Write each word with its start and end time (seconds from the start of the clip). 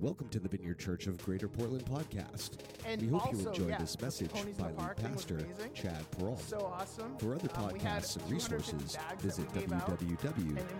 Welcome 0.00 0.28
to 0.30 0.40
the 0.40 0.48
Vineyard 0.48 0.78
Church 0.78 1.06
of 1.06 1.24
Greater 1.24 1.48
Portland 1.48 1.84
podcast. 1.86 2.58
And 2.84 3.00
we 3.00 3.08
hope 3.08 3.26
also, 3.26 3.38
you 3.42 3.48
enjoy 3.48 3.68
yeah, 3.68 3.78
this 3.78 4.00
message 4.00 4.32
by 4.32 4.40
the 4.42 4.46
lead 4.64 4.76
Park 4.76 4.96
thing 4.98 5.14
was 5.14 5.24
pastor. 5.24 5.46
Chad 5.72 6.10
Peralt. 6.10 6.40
So 6.40 6.66
awesome. 6.66 7.16
For 7.18 7.34
other 7.34 7.48
Um, 7.54 7.70
podcasts 7.70 8.16
and 8.16 8.30
resources, 8.30 8.98
visit 9.18 9.50
we 9.54 9.60
gave 9.60 9.72
out, 9.72 9.88
and 10.00 10.18
then 10.18 10.18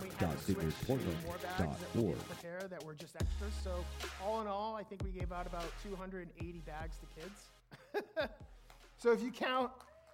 we 0.01 0.09
had 0.09 0.19
to 0.19 0.37
switch 0.43 0.57
to 0.57 0.91
more 0.93 1.37
bags 1.37 1.79
that 1.79 1.95
we 1.95 2.03
www.vineyardportland.org. 2.03 2.69
that 2.69 2.83
were 2.83 2.93
just 2.93 3.15
extras. 3.15 3.53
So 3.63 3.85
all 4.23 4.41
in 4.41 4.47
all, 4.47 4.75
I 4.75 4.83
think 4.83 5.01
we 5.03 5.11
gave 5.11 5.31
out 5.31 5.47
about 5.47 5.71
280 5.81 6.59
bags 6.59 6.97
to 6.97 7.21
kids. 7.21 8.09
so 8.97 9.11
if 9.11 9.23
you 9.23 9.31
count 9.31 9.71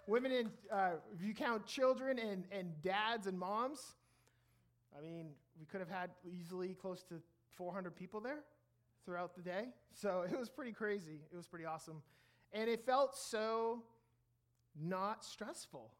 women 0.08 0.32
and 0.32 0.50
uh, 0.72 0.92
if 1.14 1.26
you 1.26 1.34
count 1.34 1.66
children 1.66 2.20
and, 2.20 2.46
and 2.52 2.70
dads 2.82 3.26
and 3.28 3.38
moms, 3.38 3.96
I 4.98 5.02
mean, 5.02 5.32
we 5.60 5.66
could 5.66 5.80
have 5.80 5.90
had 5.90 6.12
easily 6.26 6.76
close 6.80 7.04
to 7.10 7.16
400 7.56 7.96
people 7.96 8.20
there 8.20 8.40
throughout 9.06 9.36
the 9.36 9.42
day. 9.42 9.66
So 9.94 10.26
it 10.32 10.38
was 10.38 10.50
pretty 10.50 10.72
crazy. 10.72 11.20
It 11.32 11.36
was 11.36 11.48
pretty 11.48 11.66
awesome. 11.66 12.02
And 12.54 12.70
it 12.70 12.86
felt 12.86 13.16
so 13.16 13.84
not 14.80 15.24
stressful. 15.24 15.92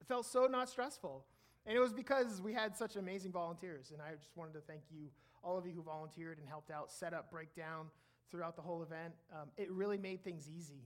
It 0.00 0.06
felt 0.06 0.26
so 0.26 0.46
not 0.46 0.68
stressful. 0.68 1.24
And 1.66 1.76
it 1.76 1.80
was 1.80 1.92
because 1.92 2.40
we 2.40 2.54
had 2.54 2.76
such 2.76 2.96
amazing 2.96 3.32
volunteers. 3.32 3.90
And 3.92 4.00
I 4.00 4.14
just 4.14 4.36
wanted 4.36 4.54
to 4.54 4.60
thank 4.60 4.82
you, 4.90 5.08
all 5.44 5.58
of 5.58 5.66
you 5.66 5.72
who 5.72 5.82
volunteered 5.82 6.38
and 6.38 6.48
helped 6.48 6.70
out 6.70 6.90
set 6.90 7.12
up, 7.12 7.30
breakdown 7.30 7.86
throughout 8.30 8.56
the 8.56 8.62
whole 8.62 8.82
event. 8.82 9.14
Um, 9.32 9.48
it 9.56 9.70
really 9.70 9.98
made 9.98 10.24
things 10.24 10.48
easy. 10.48 10.84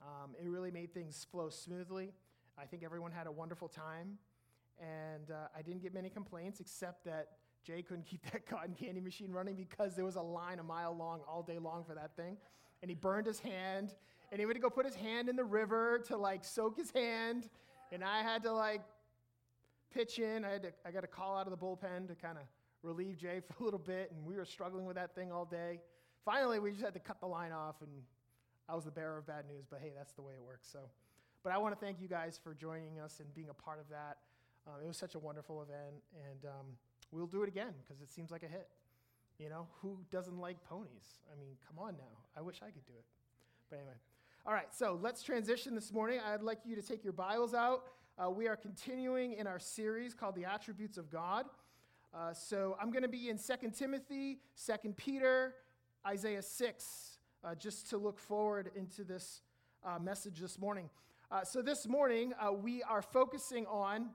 Um, 0.00 0.34
it 0.42 0.48
really 0.48 0.70
made 0.70 0.94
things 0.94 1.26
flow 1.30 1.50
smoothly. 1.50 2.12
I 2.56 2.64
think 2.64 2.82
everyone 2.84 3.12
had 3.12 3.26
a 3.26 3.32
wonderful 3.32 3.68
time. 3.68 4.18
And 4.80 5.30
uh, 5.30 5.48
I 5.56 5.62
didn't 5.62 5.82
get 5.82 5.92
many 5.92 6.08
complaints 6.08 6.60
except 6.60 7.04
that 7.04 7.28
Jay 7.64 7.82
couldn't 7.82 8.06
keep 8.06 8.22
that 8.32 8.46
cotton 8.46 8.74
candy 8.74 9.00
machine 9.00 9.30
running 9.32 9.54
because 9.54 9.94
there 9.94 10.04
was 10.04 10.16
a 10.16 10.22
line 10.22 10.58
a 10.58 10.62
mile 10.62 10.96
long 10.96 11.20
all 11.28 11.42
day 11.42 11.58
long 11.58 11.84
for 11.84 11.94
that 11.94 12.16
thing. 12.16 12.36
And 12.82 12.90
he 12.90 12.94
burned 12.94 13.26
his 13.26 13.40
hand. 13.40 13.94
And 14.30 14.38
he 14.38 14.46
went 14.46 14.56
to 14.56 14.60
go 14.60 14.70
put 14.70 14.84
his 14.84 14.94
hand 14.94 15.28
in 15.28 15.36
the 15.36 15.44
river 15.44 16.02
to 16.08 16.16
like 16.16 16.44
soak 16.44 16.76
his 16.76 16.90
hand. 16.90 17.48
And 17.92 18.04
I 18.04 18.22
had 18.22 18.42
to 18.42 18.52
like 18.52 18.82
pitch 19.92 20.18
in. 20.18 20.44
I, 20.44 20.50
had 20.50 20.62
to, 20.62 20.72
I 20.84 20.90
got 20.90 21.04
a 21.04 21.08
call 21.08 21.36
out 21.36 21.46
of 21.46 21.50
the 21.50 21.56
bullpen 21.56 22.08
to 22.08 22.14
kind 22.14 22.36
of 22.36 22.44
relieve 22.82 23.16
Jay 23.16 23.40
for 23.48 23.62
a 23.62 23.64
little 23.64 23.78
bit. 23.78 24.12
And 24.14 24.24
we 24.26 24.36
were 24.36 24.44
struggling 24.44 24.86
with 24.86 24.96
that 24.96 25.14
thing 25.14 25.32
all 25.32 25.44
day. 25.44 25.80
Finally, 26.24 26.58
we 26.58 26.70
just 26.70 26.84
had 26.84 26.94
to 26.94 27.00
cut 27.00 27.20
the 27.20 27.26
line 27.26 27.52
off. 27.52 27.76
And 27.80 27.90
I 28.68 28.74
was 28.74 28.84
the 28.84 28.90
bearer 28.90 29.18
of 29.18 29.26
bad 29.26 29.44
news. 29.48 29.64
But 29.68 29.80
hey, 29.82 29.92
that's 29.96 30.12
the 30.12 30.22
way 30.22 30.34
it 30.34 30.42
works. 30.42 30.68
So, 30.70 30.80
but 31.42 31.52
I 31.52 31.58
want 31.58 31.78
to 31.78 31.84
thank 31.84 32.00
you 32.00 32.08
guys 32.08 32.38
for 32.42 32.54
joining 32.54 33.00
us 33.00 33.20
and 33.20 33.34
being 33.34 33.48
a 33.48 33.54
part 33.54 33.80
of 33.80 33.88
that. 33.88 34.18
Um, 34.66 34.74
it 34.84 34.86
was 34.86 34.98
such 34.98 35.14
a 35.14 35.18
wonderful 35.18 35.62
event. 35.62 36.02
And, 36.30 36.44
um, 36.44 36.66
we'll 37.10 37.26
do 37.26 37.42
it 37.42 37.48
again 37.48 37.74
because 37.86 38.02
it 38.02 38.10
seems 38.10 38.30
like 38.30 38.42
a 38.42 38.48
hit. 38.48 38.68
You 39.38 39.48
know, 39.48 39.68
who 39.82 39.98
doesn't 40.10 40.38
like 40.38 40.62
ponies? 40.64 41.20
I 41.32 41.38
mean, 41.38 41.56
come 41.66 41.78
on 41.78 41.92
now. 41.92 42.18
I 42.36 42.40
wish 42.40 42.56
I 42.60 42.66
could 42.66 42.86
do 42.86 42.92
it. 42.98 43.04
But 43.70 43.76
anyway. 43.76 43.94
All 44.46 44.52
right, 44.52 44.72
so 44.74 44.98
let's 45.00 45.22
transition 45.22 45.74
this 45.74 45.92
morning. 45.92 46.20
I'd 46.24 46.42
like 46.42 46.60
you 46.64 46.74
to 46.74 46.82
take 46.82 47.04
your 47.04 47.12
Bibles 47.12 47.54
out. 47.54 47.84
Uh, 48.18 48.30
we 48.30 48.48
are 48.48 48.56
continuing 48.56 49.34
in 49.34 49.46
our 49.46 49.58
series 49.58 50.14
called 50.14 50.34
The 50.34 50.44
Attributes 50.44 50.98
of 50.98 51.10
God. 51.10 51.46
Uh, 52.12 52.32
so 52.32 52.76
I'm 52.80 52.90
going 52.90 53.02
to 53.02 53.08
be 53.08 53.28
in 53.28 53.38
2 53.38 53.70
Timothy, 53.70 54.38
2 54.66 54.94
Peter, 54.96 55.54
Isaiah 56.06 56.42
6, 56.42 57.18
uh, 57.44 57.54
just 57.54 57.90
to 57.90 57.98
look 57.98 58.18
forward 58.18 58.70
into 58.74 59.04
this 59.04 59.42
uh, 59.84 59.98
message 59.98 60.40
this 60.40 60.58
morning. 60.58 60.88
Uh, 61.30 61.44
so 61.44 61.60
this 61.60 61.86
morning, 61.86 62.32
uh, 62.40 62.52
we 62.52 62.82
are 62.82 63.02
focusing 63.02 63.66
on 63.66 64.08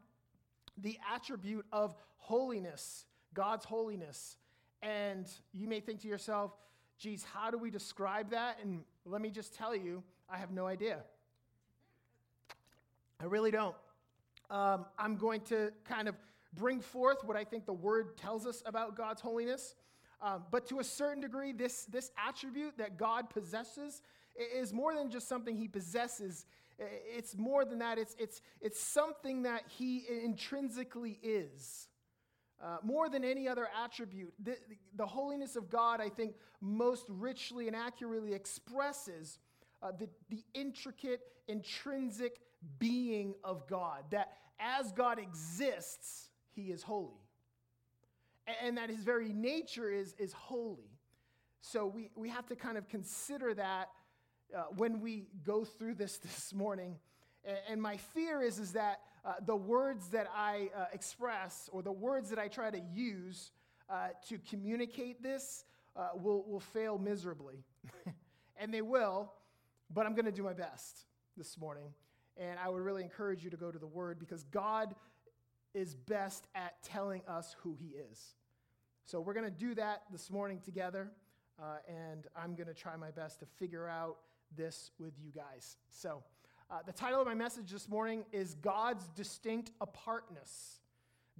the 0.78 0.98
attribute 1.14 1.66
of 1.72 1.96
holiness, 2.18 3.06
God's 3.34 3.66
holiness. 3.66 4.38
And 4.82 5.28
you 5.54 5.68
may 5.68 5.80
think 5.80 6.02
to 6.02 6.08
yourself, 6.08 6.52
geez, 6.98 7.24
how 7.24 7.52
do 7.52 7.58
we 7.58 7.70
describe 7.70 8.32
that? 8.32 8.58
And 8.62 8.84
let 9.06 9.22
me 9.22 9.30
just 9.30 9.54
tell 9.54 9.76
you, 9.76 10.04
I 10.30 10.38
have 10.38 10.52
no 10.52 10.66
idea. 10.66 11.00
I 13.20 13.26
really 13.26 13.52
don't. 13.52 13.76
Um, 14.50 14.86
I'm 14.98 15.16
going 15.16 15.42
to 15.42 15.72
kind 15.86 16.08
of 16.08 16.16
bring 16.54 16.80
forth 16.82 17.24
what 17.24 17.38
I 17.38 17.44
think 17.44 17.66
the 17.66 17.74
word 17.74 18.18
tells 18.18 18.46
us 18.46 18.62
about 18.66 18.96
God's 18.96 19.22
holiness. 19.22 19.76
Um, 20.22 20.44
but 20.52 20.68
to 20.70 20.80
a 20.80 20.84
certain 20.84 21.22
degree, 21.22 21.52
this, 21.52 21.86
this 21.86 22.12
attribute 22.18 22.78
that 22.78 22.98
God 22.98 23.30
possesses 23.30 24.02
is 24.56 24.74
more 24.74 24.96
than 24.96 25.10
just 25.10 25.28
something 25.28 25.56
he 25.56 25.68
possesses. 25.68 26.46
It's 26.80 27.38
more 27.38 27.66
than 27.66 27.80
that, 27.80 27.98
it's, 27.98 28.16
it's, 28.20 28.42
it's 28.62 28.80
something 28.80 29.44
that 29.44 29.64
he 29.68 30.06
intrinsically 30.24 31.20
is. 31.22 31.88
Uh, 32.64 32.78
more 32.82 33.10
than 33.10 33.26
any 33.26 33.48
other 33.48 33.68
attribute, 33.84 34.34
the, 34.42 34.56
the, 34.96 35.06
holiness 35.06 35.58
of 35.58 35.70
God, 35.70 36.00
I 36.00 36.08
think, 36.08 36.36
most 36.62 37.06
richly 37.10 37.68
and 37.68 37.76
accurately 37.76 38.34
expresses 38.34 39.40
uh, 39.82 39.92
the, 39.92 40.08
the 40.30 40.42
intricate, 40.54 41.20
intrinsic 41.50 42.40
being 42.80 43.36
of 43.44 43.68
God. 43.68 44.06
That 44.12 44.38
as 44.62 44.94
God 44.94 45.20
exists, 45.20 46.30
he 46.52 46.72
is 46.72 46.84
holy. 46.84 47.28
And, 48.48 48.56
and 48.64 48.78
that 48.78 48.90
his 48.90 49.04
very 49.04 49.34
nature 49.34 49.90
is, 49.92 50.16
is 50.18 50.32
holy. 50.32 50.94
So 51.60 51.86
we, 51.86 52.12
we 52.16 52.30
have 52.30 52.46
to 52.48 52.56
kind 52.56 52.78
of 52.78 52.88
consider 52.88 53.54
that 53.56 53.90
uh, 54.56 54.64
when 54.76 55.02
we 55.02 55.28
go 55.46 55.64
through 55.64 55.96
this 55.96 56.18
this 56.24 56.54
morning. 56.54 56.98
And, 57.68 57.82
my 57.82 57.98
fear 57.98 58.42
is, 58.42 58.58
is 58.58 58.72
that 58.72 59.02
uh, 59.26 59.34
the 59.46 59.56
words 59.56 60.08
that 60.10 60.28
I 60.34 60.70
uh, 60.74 60.86
express 60.94 61.70
or 61.74 61.82
the 61.82 61.92
words 61.92 62.30
that 62.30 62.40
I 62.40 62.48
try 62.48 62.72
to 62.72 62.80
use 62.94 63.52
uh, 63.90 64.10
to 64.30 64.38
communicate 64.50 65.22
this 65.22 65.66
uh, 65.98 66.10
will, 66.16 66.46
will 66.48 66.62
fail 66.62 66.98
miserably. 66.98 67.66
and 68.58 68.74
they 68.74 68.82
will, 68.82 69.34
but 69.94 70.06
I'm 70.06 70.16
going 70.16 70.26
to 70.26 70.32
do 70.32 70.44
my 70.44 70.54
best 70.54 71.06
this 71.36 71.58
morning. 71.58 71.94
And 72.38 72.58
I 72.64 72.70
would 72.70 72.82
really 72.82 73.04
encourage 73.04 73.44
you 73.44 73.50
to 73.50 73.58
go 73.58 73.72
to 73.72 73.80
the 73.80 73.88
Word 73.88 74.20
because 74.20 74.44
God 74.46 74.96
is 75.74 75.96
best 75.96 76.48
at 76.56 76.82
telling 76.84 77.22
us 77.28 77.56
who 77.62 77.76
He 77.78 77.96
is. 78.10 78.36
So 79.06 79.20
we're 79.20 79.34
going 79.34 79.46
to 79.46 79.52
do 79.52 79.76
that 79.76 80.04
this 80.12 80.32
morning 80.32 80.62
together. 80.64 81.12
Uh, 81.62 81.78
and 81.88 82.26
I'm 82.36 82.56
going 82.56 82.68
to 82.68 82.74
try 82.74 82.96
my 82.96 83.12
best 83.12 83.40
to 83.42 83.46
figure 83.46 83.88
out 83.88 84.18
this 84.56 84.92
with 85.00 85.14
you 85.24 85.32
guys. 85.32 85.78
So, 85.90 86.24
uh, 86.70 86.80
the 86.86 86.94
title 86.94 87.20
of 87.20 87.28
my 87.28 87.34
message 87.34 87.72
this 87.72 87.88
morning 87.88 88.26
is 88.32 88.56
God's 88.56 89.08
Distinct 89.10 89.72
Apartness. 89.82 90.80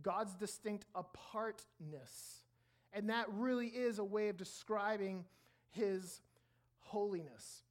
God's 0.02 0.34
Distinct 0.36 0.86
Apartness. 0.94 2.44
And 2.92 3.10
that 3.10 3.28
really 3.32 3.68
is 3.68 4.00
a 4.00 4.04
way 4.04 4.30
of 4.30 4.38
describing 4.38 5.26
His 5.72 6.22
holiness. 6.80 7.64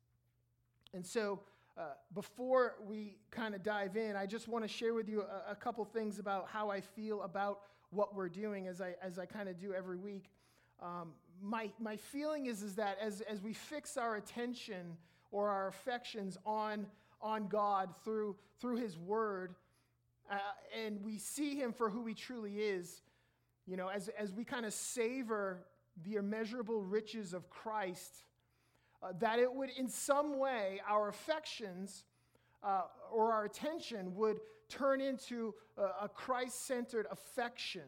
And 0.94 1.06
so, 1.06 1.40
uh, 1.76 1.94
before 2.14 2.74
we 2.86 3.16
kind 3.30 3.54
of 3.54 3.62
dive 3.62 3.96
in, 3.96 4.16
I 4.16 4.26
just 4.26 4.48
want 4.48 4.64
to 4.64 4.68
share 4.68 4.92
with 4.92 5.08
you 5.08 5.22
a, 5.22 5.52
a 5.52 5.54
couple 5.54 5.84
things 5.84 6.18
about 6.18 6.48
how 6.48 6.70
I 6.70 6.80
feel 6.80 7.22
about 7.22 7.60
what 7.90 8.14
we're 8.14 8.28
doing 8.28 8.66
as 8.66 8.80
I, 8.80 8.94
as 9.02 9.18
I 9.18 9.26
kind 9.26 9.48
of 9.48 9.58
do 9.58 9.72
every 9.72 9.96
week. 9.96 10.30
Um, 10.82 11.12
my, 11.40 11.70
my 11.78 11.96
feeling 11.96 12.46
is, 12.46 12.62
is 12.62 12.74
that 12.74 12.98
as, 13.00 13.20
as 13.22 13.40
we 13.40 13.52
fix 13.52 13.96
our 13.96 14.16
attention 14.16 14.96
or 15.32 15.48
our 15.48 15.66
affections 15.66 16.38
on, 16.46 16.86
on 17.20 17.48
God 17.48 17.88
through, 18.04 18.36
through 18.60 18.76
His 18.76 18.96
Word, 18.96 19.54
uh, 20.30 20.36
and 20.84 21.02
we 21.02 21.18
see 21.18 21.56
Him 21.56 21.72
for 21.72 21.90
who 21.90 22.06
He 22.06 22.14
truly 22.14 22.58
is, 22.58 23.02
you 23.66 23.76
know, 23.76 23.88
as, 23.88 24.08
as 24.18 24.32
we 24.32 24.44
kind 24.44 24.64
of 24.64 24.72
savor 24.72 25.66
the 26.04 26.14
immeasurable 26.16 26.82
riches 26.82 27.34
of 27.34 27.50
Christ, 27.50 28.24
uh, 29.02 29.12
that 29.18 29.38
it 29.38 29.52
would, 29.52 29.70
in 29.70 29.88
some 29.88 30.38
way, 30.38 30.80
our 30.88 31.08
affections 31.08 32.04
uh, 32.62 32.82
or 33.10 33.32
our 33.32 33.44
attention 33.44 34.14
would 34.14 34.38
turn 34.68 35.00
into 35.00 35.54
a, 35.76 36.04
a 36.04 36.08
Christ 36.08 36.66
centered 36.66 37.06
affection 37.10 37.82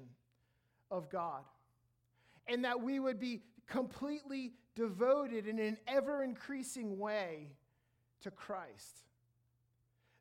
of 0.91 1.09
God. 1.11 1.43
And 2.47 2.65
that 2.65 2.81
we 2.83 3.01
would 3.01 3.19
be 3.19 3.41
completely 3.67 4.53
devoted 4.75 5.47
in 5.47 5.59
an 5.59 5.79
ever 5.87 6.23
increasing 6.23 6.99
way 6.99 7.49
to 8.23 8.31
Christ. 8.31 9.03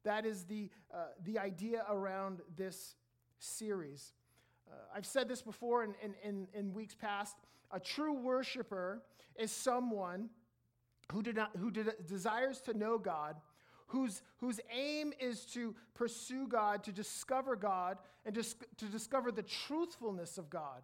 That 0.03 0.25
is 0.25 0.43
the, 0.43 0.69
uh, 0.93 1.05
the 1.23 1.39
idea 1.39 1.85
around 1.89 2.41
this 2.57 2.95
series. 3.39 4.13
Uh, 4.69 4.75
I've 4.95 5.05
said 5.05 5.27
this 5.27 5.41
before 5.41 5.83
in, 5.83 5.95
in, 6.03 6.13
in, 6.23 6.47
in 6.53 6.73
weeks 6.73 6.95
past. 6.95 7.37
A 7.71 7.79
true 7.79 8.13
worshiper 8.13 9.01
is 9.37 9.51
someone 9.51 10.29
who, 11.11 11.21
did 11.21 11.35
not, 11.35 11.51
who 11.57 11.71
did, 11.71 11.93
desires 12.07 12.61
to 12.61 12.73
know 12.73 12.97
God, 12.97 13.35
whose, 13.87 14.21
whose 14.37 14.59
aim 14.71 15.13
is 15.19 15.45
to 15.47 15.75
pursue 15.93 16.47
God, 16.47 16.83
to 16.83 16.91
discover 16.91 17.55
God, 17.55 17.97
and 18.25 18.35
to, 18.35 18.43
to 18.77 18.85
discover 18.85 19.31
the 19.31 19.43
truthfulness 19.43 20.37
of 20.37 20.49
God, 20.49 20.81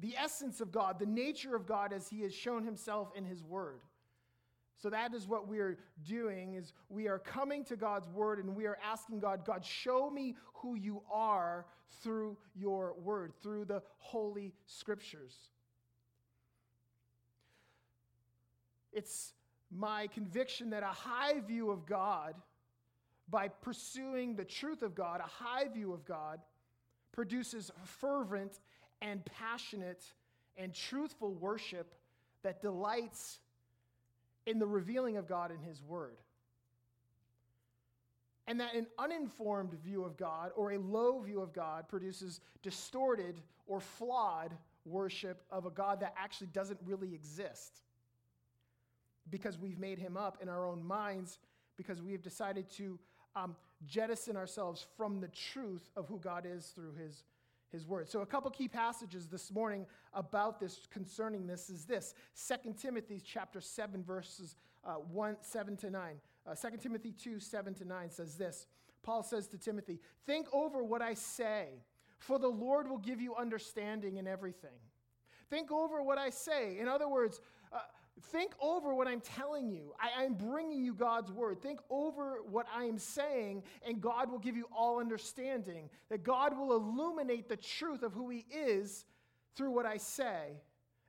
the 0.00 0.14
essence 0.16 0.60
of 0.60 0.70
God, 0.70 0.98
the 0.98 1.06
nature 1.06 1.56
of 1.56 1.66
God 1.66 1.92
as 1.92 2.08
He 2.08 2.22
has 2.22 2.34
shown 2.34 2.64
Himself 2.64 3.10
in 3.16 3.24
His 3.24 3.42
Word. 3.42 3.80
So 4.80 4.90
that 4.90 5.12
is 5.12 5.26
what 5.26 5.48
we 5.48 5.58
are 5.58 5.76
doing 6.06 6.54
is 6.54 6.72
we 6.88 7.08
are 7.08 7.18
coming 7.18 7.64
to 7.64 7.76
God's 7.76 8.08
word 8.08 8.38
and 8.38 8.54
we 8.54 8.66
are 8.66 8.78
asking 8.84 9.18
God, 9.18 9.44
God, 9.44 9.64
show 9.64 10.08
me 10.08 10.36
who 10.54 10.76
you 10.76 11.02
are 11.12 11.66
through 12.00 12.36
your 12.54 12.94
word, 13.02 13.32
through 13.42 13.64
the 13.64 13.82
holy 13.98 14.54
scriptures. 14.66 15.34
It's 18.92 19.32
my 19.70 20.06
conviction 20.06 20.70
that 20.70 20.84
a 20.84 20.86
high 20.86 21.40
view 21.40 21.70
of 21.70 21.84
God, 21.84 22.34
by 23.28 23.48
pursuing 23.48 24.36
the 24.36 24.44
truth 24.44 24.82
of 24.82 24.94
God, 24.94 25.20
a 25.20 25.28
high 25.28 25.66
view 25.66 25.92
of 25.92 26.04
God, 26.04 26.38
produces 27.10 27.72
fervent 27.84 28.60
and 29.02 29.24
passionate 29.24 30.04
and 30.56 30.74
truthful 30.74 31.32
worship 31.34 31.94
that 32.42 32.60
delights 32.60 33.38
in 34.46 34.58
the 34.58 34.66
revealing 34.66 35.16
of 35.16 35.28
God 35.28 35.50
in 35.50 35.60
His 35.60 35.82
Word. 35.82 36.16
And 38.46 38.60
that 38.60 38.74
an 38.74 38.86
uninformed 38.98 39.74
view 39.84 40.04
of 40.04 40.16
God 40.16 40.52
or 40.56 40.72
a 40.72 40.78
low 40.78 41.20
view 41.20 41.40
of 41.40 41.52
God 41.52 41.86
produces 41.88 42.40
distorted 42.62 43.42
or 43.66 43.80
flawed 43.80 44.54
worship 44.86 45.42
of 45.50 45.66
a 45.66 45.70
God 45.70 46.00
that 46.00 46.14
actually 46.16 46.46
doesn't 46.48 46.80
really 46.84 47.14
exist 47.14 47.82
because 49.30 49.58
we've 49.58 49.78
made 49.78 49.98
him 49.98 50.16
up 50.16 50.38
in 50.40 50.48
our 50.48 50.66
own 50.66 50.82
minds 50.82 51.38
because 51.76 52.02
we 52.02 52.12
have 52.12 52.22
decided 52.22 52.70
to 52.70 52.98
um, 53.36 53.54
jettison 53.86 54.36
ourselves 54.36 54.86
from 54.96 55.20
the 55.20 55.28
truth 55.28 55.90
of 55.96 56.06
who 56.08 56.18
God 56.18 56.46
is 56.46 56.66
through 56.68 56.94
his, 56.94 57.22
his 57.72 57.86
word. 57.86 58.08
So, 58.08 58.20
a 58.20 58.26
couple 58.26 58.50
key 58.50 58.68
passages 58.68 59.26
this 59.26 59.50
morning 59.52 59.86
about 60.14 60.58
this 60.60 60.86
concerning 60.90 61.46
this 61.46 61.70
is 61.70 61.84
this 61.84 62.14
2 62.64 62.74
Timothy 62.74 63.20
chapter 63.24 63.60
7, 63.60 64.02
verses 64.02 64.56
uh, 64.84 64.94
1, 64.94 65.36
7 65.40 65.76
to 65.78 65.90
9. 65.90 66.14
Uh, 66.46 66.54
2 66.54 66.76
Timothy 66.78 67.12
2, 67.12 67.40
7 67.40 67.74
to 67.74 67.84
9 67.84 68.10
says 68.10 68.36
this 68.36 68.66
Paul 69.02 69.22
says 69.22 69.46
to 69.48 69.58
Timothy, 69.58 70.00
Think 70.26 70.46
over 70.52 70.82
what 70.82 71.02
I 71.02 71.14
say, 71.14 71.68
for 72.18 72.38
the 72.38 72.48
Lord 72.48 72.88
will 72.88 72.98
give 72.98 73.20
you 73.20 73.34
understanding 73.36 74.16
in 74.16 74.26
everything. 74.26 74.70
Think 75.50 75.72
over 75.72 76.02
what 76.02 76.18
I 76.18 76.30
say. 76.30 76.78
In 76.78 76.88
other 76.88 77.08
words, 77.08 77.40
think 78.20 78.52
over 78.60 78.94
what 78.94 79.08
I'm 79.08 79.20
telling 79.20 79.68
you. 79.70 79.94
I, 80.00 80.24
am 80.24 80.34
bringing 80.34 80.84
you 80.84 80.94
God's 80.94 81.30
word. 81.30 81.62
Think 81.62 81.80
over 81.90 82.38
what 82.48 82.66
I 82.74 82.84
am 82.84 82.98
saying, 82.98 83.62
and 83.86 84.00
God 84.00 84.30
will 84.30 84.38
give 84.38 84.56
you 84.56 84.66
all 84.76 85.00
understanding. 85.00 85.88
That 86.08 86.22
God 86.22 86.56
will 86.56 86.72
illuminate 86.72 87.48
the 87.48 87.56
truth 87.56 88.02
of 88.02 88.12
who 88.12 88.30
He 88.30 88.46
is 88.50 89.04
through 89.56 89.70
what 89.70 89.86
I 89.86 89.96
say. 89.96 90.60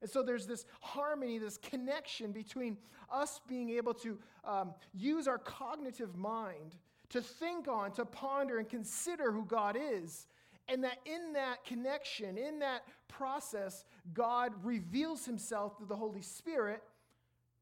And 0.01 0.09
so 0.09 0.23
there's 0.23 0.47
this 0.47 0.65
harmony, 0.79 1.37
this 1.37 1.57
connection 1.57 2.31
between 2.31 2.77
us 3.11 3.41
being 3.47 3.69
able 3.71 3.93
to 3.95 4.17
um, 4.45 4.73
use 4.93 5.27
our 5.27 5.37
cognitive 5.37 6.15
mind 6.15 6.75
to 7.09 7.21
think 7.21 7.67
on, 7.67 7.91
to 7.93 8.05
ponder, 8.05 8.59
and 8.59 8.69
consider 8.69 9.31
who 9.31 9.43
God 9.45 9.77
is. 9.79 10.27
And 10.67 10.83
that 10.83 10.99
in 11.05 11.33
that 11.33 11.65
connection, 11.65 12.37
in 12.37 12.59
that 12.59 12.83
process, 13.07 13.83
God 14.13 14.53
reveals 14.63 15.25
himself 15.25 15.77
through 15.77 15.87
the 15.87 15.95
Holy 15.95 16.21
Spirit 16.21 16.83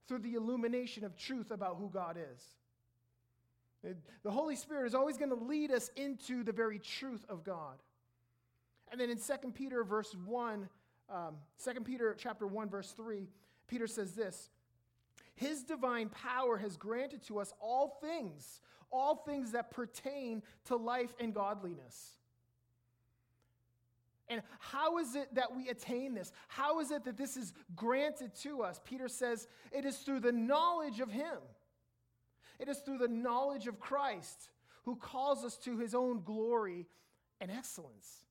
through 0.08 0.20
the 0.20 0.34
illumination 0.34 1.04
of 1.04 1.16
truth 1.18 1.52
about 1.52 1.78
who 1.78 1.90
God 1.90 2.18
is. 2.18 2.44
The 4.24 4.32
Holy 4.32 4.56
Spirit 4.56 4.88
is 4.88 4.96
always 4.96 5.18
going 5.18 5.30
to 5.30 5.36
lead 5.36 5.72
us 5.72 5.90
into 5.96 6.44
the 6.44 6.52
very 6.52 6.80
truth 6.80 7.26
of 7.30 7.44
God. 7.44 7.76
And 8.92 9.00
then 9.00 9.10
in 9.10 9.18
2 9.18 9.52
Peter 9.52 9.84
verse 9.84 10.16
1, 10.26 10.68
um, 11.10 11.36
2 11.64 11.82
Peter 11.82 12.16
chapter 12.18 12.48
1, 12.48 12.70
verse 12.70 12.92
3, 12.92 13.28
Peter 13.68 13.88
says 13.88 14.14
this 14.14 14.50
His 15.36 15.64
divine 15.64 16.10
power 16.10 16.58
has 16.58 16.76
granted 16.78 17.24
to 17.28 17.40
us 17.40 17.54
all 17.62 18.00
things, 18.02 18.62
all 18.92 19.16
things 19.16 19.52
that 19.52 19.72
pertain 19.72 20.42
to 20.66 20.76
life 20.76 21.14
and 21.20 21.34
godliness. 21.34 22.18
And 24.30 24.42
how 24.60 24.98
is 24.98 25.16
it 25.16 25.34
that 25.36 25.56
we 25.56 25.70
attain 25.70 26.14
this? 26.14 26.32
How 26.48 26.80
is 26.80 26.92
it 26.92 27.06
that 27.06 27.18
this 27.18 27.38
is 27.38 27.54
granted 27.76 28.36
to 28.42 28.62
us? 28.62 28.82
Peter 28.84 29.08
says 29.08 29.48
it 29.72 29.86
is 29.86 29.98
through 29.98 30.20
the 30.20 30.32
knowledge 30.32 31.00
of 31.00 31.12
Him. 31.12 31.38
It 32.60 32.68
is 32.68 32.80
through 32.80 32.98
the 32.98 33.08
knowledge 33.08 33.68
of 33.68 33.80
Christ 33.80 34.50
who 34.84 34.96
calls 34.96 35.46
us 35.46 35.58
to 35.60 35.78
His 35.78 35.96
own 35.96 36.24
glory 36.24 36.88
and 37.40 37.52
excellence. 37.52 38.26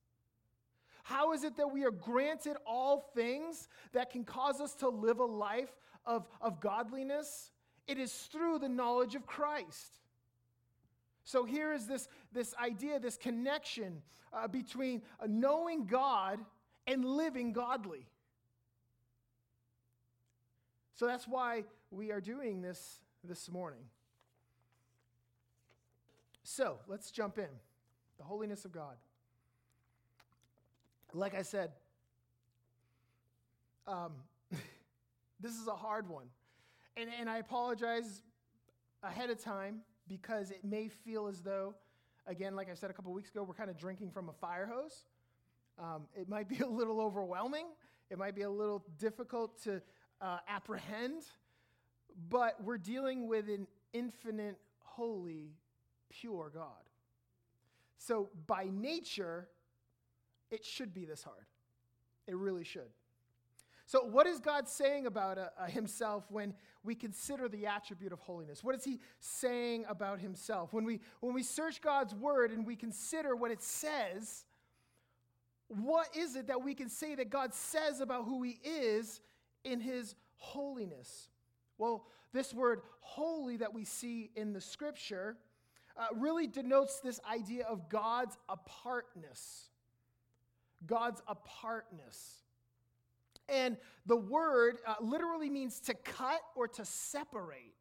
How 1.03 1.31
is 1.33 1.43
it 1.43 1.55
that 1.57 1.71
we 1.71 1.85
are 1.85 1.91
granted 1.91 2.57
all 2.65 3.11
things 3.15 3.69
that 3.93 4.11
can 4.11 4.25
cause 4.25 4.59
us 4.59 4.75
to 4.75 4.89
live 4.89 5.19
a 5.19 5.25
life 5.25 5.73
of, 6.05 6.27
of 6.41 6.59
godliness? 6.59 7.51
It 7.87 7.97
is 7.97 8.11
through 8.11 8.59
the 8.59 8.67
knowledge 8.67 9.15
of 9.15 9.25
Christ. 9.25 9.99
So 11.27 11.43
here 11.43 11.73
is 11.73 11.87
this, 11.87 12.07
this 12.31 12.55
idea, 12.55 12.99
this 12.99 13.17
connection 13.17 14.01
uh, 14.31 14.47
between 14.47 15.01
uh, 15.19 15.25
knowing 15.27 15.85
God 15.85 16.39
and 16.87 17.03
living 17.03 17.51
godly. 17.51 18.07
So 20.95 21.05
that's 21.05 21.27
why 21.27 21.65
we 21.91 22.11
are 22.11 22.21
doing 22.21 22.61
this 22.61 23.01
this 23.23 23.51
morning. 23.51 23.83
So 26.43 26.79
let's 26.87 27.11
jump 27.11 27.37
in. 27.37 27.49
The 28.17 28.23
holiness 28.23 28.63
of 28.63 28.71
God 28.71 28.95
like 31.13 31.35
I 31.35 31.41
said, 31.41 31.71
um, 33.87 34.13
this 35.39 35.53
is 35.53 35.67
a 35.67 35.75
hard 35.75 36.07
one. 36.09 36.27
And, 36.95 37.09
and 37.19 37.29
I 37.29 37.37
apologize 37.37 38.21
ahead 39.03 39.29
of 39.29 39.41
time 39.43 39.81
because 40.07 40.51
it 40.51 40.63
may 40.63 40.87
feel 40.87 41.27
as 41.27 41.41
though, 41.41 41.75
again, 42.25 42.55
like 42.55 42.69
I 42.69 42.73
said 42.73 42.89
a 42.89 42.93
couple 42.93 43.13
weeks 43.13 43.29
ago, 43.29 43.43
we're 43.43 43.53
kind 43.53 43.69
of 43.69 43.77
drinking 43.77 44.11
from 44.11 44.29
a 44.29 44.33
fire 44.33 44.65
hose. 44.65 45.03
Um, 45.79 46.03
it 46.15 46.27
might 46.27 46.49
be 46.49 46.59
a 46.65 46.67
little 46.67 46.99
overwhelming, 46.99 47.65
it 48.09 48.17
might 48.17 48.35
be 48.35 48.43
a 48.43 48.49
little 48.49 48.83
difficult 48.97 49.61
to 49.63 49.81
uh, 50.21 50.39
apprehend, 50.47 51.23
but 52.29 52.61
we're 52.63 52.77
dealing 52.77 53.27
with 53.27 53.49
an 53.49 53.67
infinite, 53.93 54.57
holy, 54.79 55.51
pure 56.09 56.51
God. 56.53 56.71
So, 57.99 58.29
by 58.45 58.67
nature, 58.71 59.47
it 60.49 60.63
should 60.63 60.93
be 60.93 61.05
this 61.05 61.23
hard. 61.23 61.45
It 62.27 62.35
really 62.35 62.63
should. 62.63 62.89
So, 63.87 64.01
what 64.01 64.27
is 64.27 64.41
God 64.41 64.67
saying 64.67 65.05
about 65.05 65.37
uh, 65.37 65.47
uh, 65.57 65.65
himself 65.65 66.25
when 66.29 66.53
we 66.83 66.93
consider 66.93 67.47
the 67.47 67.67
attribute 67.67 68.11
of 68.11 68.19
holiness? 68.19 68.61
What 68.61 68.75
is 68.75 68.83
he 68.83 68.99
saying 69.21 69.85
about 69.87 70.19
himself? 70.19 70.73
When 70.73 70.83
we, 70.83 70.99
when 71.21 71.33
we 71.33 71.41
search 71.41 71.79
God's 71.79 72.13
word 72.13 72.51
and 72.51 72.67
we 72.67 72.75
consider 72.75 73.33
what 73.33 73.49
it 73.49 73.63
says, 73.63 74.43
what 75.69 76.09
is 76.17 76.35
it 76.35 76.47
that 76.47 76.61
we 76.61 76.75
can 76.75 76.89
say 76.89 77.15
that 77.15 77.29
God 77.29 77.53
says 77.53 78.01
about 78.01 78.25
who 78.25 78.43
he 78.43 78.59
is 78.61 79.21
in 79.63 79.79
his 79.79 80.15
holiness? 80.35 81.29
Well, 81.77 82.07
this 82.33 82.53
word 82.53 82.81
holy 82.99 83.55
that 83.55 83.73
we 83.73 83.85
see 83.85 84.31
in 84.35 84.51
the 84.51 84.59
scripture 84.59 85.37
uh, 85.95 86.07
really 86.13 86.45
denotes 86.45 86.99
this 86.99 87.21
idea 87.31 87.63
of 87.65 87.87
God's 87.87 88.37
apartness. 88.49 89.69
God's 90.85 91.21
apartness. 91.25 92.43
And 93.49 93.77
the 94.05 94.15
word 94.15 94.77
uh, 94.85 94.95
literally 95.01 95.49
means 95.49 95.79
to 95.81 95.93
cut 95.93 96.41
or 96.55 96.67
to 96.67 96.85
separate. 96.85 97.73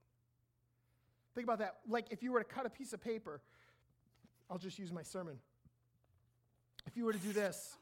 Think 1.35 1.45
about 1.45 1.59
that. 1.59 1.77
Like 1.89 2.07
if 2.11 2.23
you 2.23 2.33
were 2.33 2.43
to 2.43 2.49
cut 2.49 2.67
a 2.67 2.71
piece 2.71 2.93
of 2.93 3.01
paper, 3.01 3.41
I'll 4.51 4.59
just 4.59 4.79
use 4.79 4.93
my 4.93 5.03
sermon. 5.03 5.39
If 6.87 6.97
you 6.97 7.05
were 7.05 7.13
to 7.13 7.19
do 7.19 7.33
this, 7.33 7.77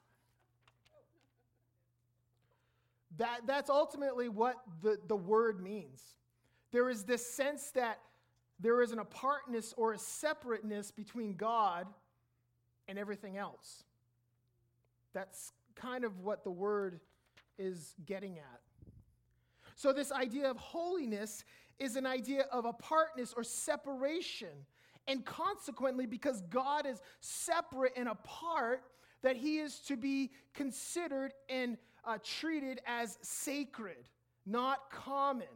that, 3.19 3.43
that's 3.47 3.71
ultimately 3.71 4.29
what 4.29 4.57
the, 4.83 4.99
the 5.07 5.17
word 5.17 5.63
means. 5.63 6.03
There 6.73 6.91
is 6.91 7.05
this 7.05 7.25
sense 7.25 7.71
that 7.73 8.01
there 8.59 8.83
is 8.83 8.93
an 8.93 8.99
apartness 8.99 9.75
or 9.77 9.93
a 9.93 9.99
separateness 9.99 10.91
between 10.91 11.35
God 11.35 11.87
and 12.89 12.99
everything 12.99 13.37
else. 13.37 13.85
That's 15.13 15.53
kind 15.77 16.05
of 16.05 16.21
what 16.21 16.45
the 16.45 16.51
word 16.51 17.01
is 17.59 17.95
getting 18.05 18.39
at. 18.39 18.61
So, 19.77 19.93
this 19.93 20.13
idea 20.13 20.51
of 20.51 20.57
holiness 20.57 21.45
is 21.79 21.97
an 21.97 22.07
idea 22.07 22.43
of 22.53 22.65
apartness 22.65 23.35
or 23.37 23.43
separation. 23.43 24.67
And 25.07 25.25
consequently, 25.25 26.07
because 26.07 26.41
God 26.43 26.87
is 26.87 27.03
separate 27.21 27.93
and 27.97 28.09
apart, 28.09 28.83
that 29.23 29.37
he 29.37 29.59
is 29.59 29.81
to 29.81 29.97
be 29.97 30.31
considered 30.55 31.33
and 31.49 31.77
uh, 32.05 32.19
treated 32.23 32.81
as 32.87 33.19
sacred, 33.23 34.09
not 34.47 34.91
common. 34.91 35.47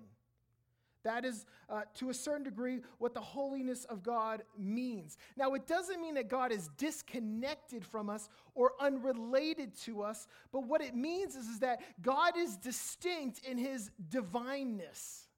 That 1.05 1.25
is, 1.25 1.47
uh, 1.69 1.83
to 1.95 2.11
a 2.11 2.15
certain 2.15 2.43
degree, 2.43 2.81
what 2.99 3.15
the 3.15 3.21
holiness 3.21 3.85
of 3.85 4.03
God 4.03 4.43
means. 4.59 5.17
Now, 5.37 5.55
it 5.55 5.67
doesn't 5.67 6.01
mean 6.01 6.15
that 6.15 6.29
God 6.29 6.53
is 6.53 6.69
disconnected 6.77 7.85
from 7.85 8.11
us 8.11 8.29
or 8.55 8.73
unrelated 8.81 9.77
to 9.83 10.03
us, 10.03 10.27
but 10.53 10.65
what 10.67 10.81
it 10.81 10.95
means 10.97 11.37
is, 11.37 11.47
is 11.47 11.61
that 11.61 11.81
God 12.03 12.37
is 12.37 12.57
distinct 12.57 13.41
in 13.47 13.59
his 13.59 13.91
divineness. 14.09 15.29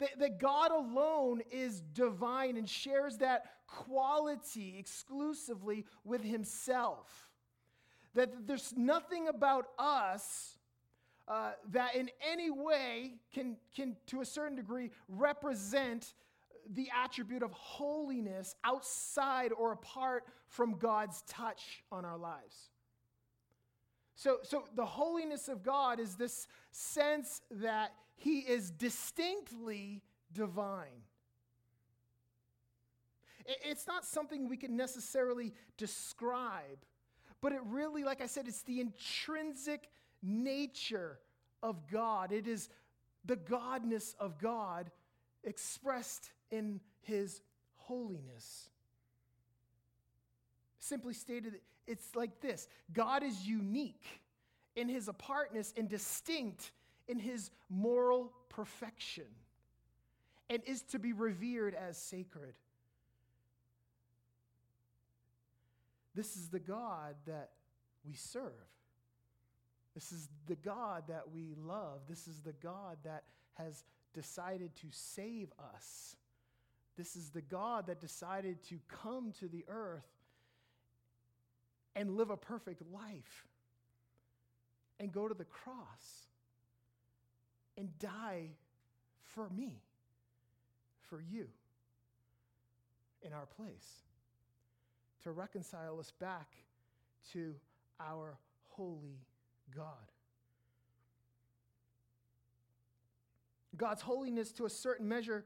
That, 0.00 0.18
that 0.18 0.40
God 0.40 0.72
alone 0.72 1.42
is 1.52 1.80
divine 1.80 2.56
and 2.56 2.68
shares 2.68 3.18
that 3.18 3.44
quality 3.68 4.76
exclusively 4.78 5.84
with 6.04 6.24
himself. 6.24 7.28
That 8.14 8.46
there's 8.46 8.72
nothing 8.76 9.28
about 9.28 9.66
us 9.78 10.53
uh, 11.26 11.52
that 11.70 11.94
in 11.94 12.10
any 12.30 12.50
way 12.50 13.14
can, 13.32 13.56
can, 13.74 13.96
to 14.06 14.20
a 14.20 14.24
certain 14.24 14.56
degree, 14.56 14.90
represent 15.08 16.14
the 16.72 16.88
attribute 17.02 17.42
of 17.42 17.52
holiness 17.52 18.54
outside 18.64 19.52
or 19.52 19.72
apart 19.72 20.24
from 20.48 20.76
God's 20.76 21.22
touch 21.28 21.82
on 21.90 22.04
our 22.04 22.18
lives. 22.18 22.70
So, 24.14 24.38
so 24.42 24.64
the 24.74 24.84
holiness 24.84 25.48
of 25.48 25.62
God 25.62 25.98
is 25.98 26.14
this 26.14 26.46
sense 26.70 27.40
that 27.50 27.92
He 28.16 28.40
is 28.40 28.70
distinctly 28.70 30.02
divine. 30.32 31.02
It's 33.46 33.86
not 33.86 34.04
something 34.04 34.48
we 34.48 34.56
can 34.56 34.76
necessarily 34.76 35.52
describe, 35.76 36.78
but 37.42 37.52
it 37.52 37.60
really, 37.66 38.04
like 38.04 38.22
I 38.22 38.26
said, 38.26 38.48
it's 38.48 38.62
the 38.62 38.80
intrinsic 38.80 39.90
nature 40.24 41.18
of 41.62 41.88
God. 41.90 42.32
It 42.32 42.46
is 42.46 42.68
the 43.24 43.36
godness 43.36 44.14
of 44.18 44.38
God 44.38 44.90
expressed 45.44 46.30
in 46.50 46.80
his 47.02 47.40
holiness. 47.76 48.70
Simply 50.78 51.14
stated, 51.14 51.60
it's 51.86 52.14
like 52.14 52.40
this 52.40 52.68
God 52.92 53.22
is 53.22 53.46
unique 53.46 54.20
in 54.76 54.88
his 54.88 55.08
apartness 55.08 55.72
and 55.76 55.88
distinct 55.88 56.72
in 57.08 57.18
his 57.18 57.50
moral 57.68 58.32
perfection 58.48 59.24
and 60.50 60.62
is 60.66 60.82
to 60.82 60.98
be 60.98 61.12
revered 61.12 61.74
as 61.74 61.96
sacred. 61.96 62.54
This 66.14 66.36
is 66.36 66.48
the 66.48 66.60
God 66.60 67.14
that 67.26 67.50
we 68.06 68.14
serve. 68.14 68.52
This 69.94 70.10
is 70.10 70.28
the 70.46 70.56
God 70.56 71.04
that 71.08 71.30
we 71.32 71.54
love. 71.56 72.00
This 72.08 72.26
is 72.26 72.40
the 72.40 72.54
God 72.54 72.98
that 73.04 73.24
has 73.54 73.84
decided 74.12 74.74
to 74.76 74.86
save 74.90 75.52
us. 75.74 76.16
This 76.96 77.16
is 77.16 77.30
the 77.30 77.42
God 77.42 77.86
that 77.86 78.00
decided 78.00 78.62
to 78.68 78.78
come 78.88 79.32
to 79.40 79.48
the 79.48 79.64
earth 79.68 80.06
and 81.96 82.16
live 82.16 82.30
a 82.30 82.36
perfect 82.36 82.82
life 82.92 83.46
and 84.98 85.12
go 85.12 85.28
to 85.28 85.34
the 85.34 85.44
cross 85.44 86.26
and 87.76 87.96
die 87.98 88.50
for 89.34 89.48
me, 89.50 89.80
for 91.02 91.20
you, 91.20 91.46
in 93.22 93.32
our 93.32 93.46
place, 93.46 94.02
to 95.22 95.32
reconcile 95.32 95.98
us 95.98 96.12
back 96.20 96.48
to 97.32 97.54
our 98.00 98.36
holy 98.70 99.18
God. 99.74 100.10
God's 103.76 104.02
holiness, 104.02 104.52
to 104.52 104.66
a 104.66 104.70
certain 104.70 105.08
measure, 105.08 105.44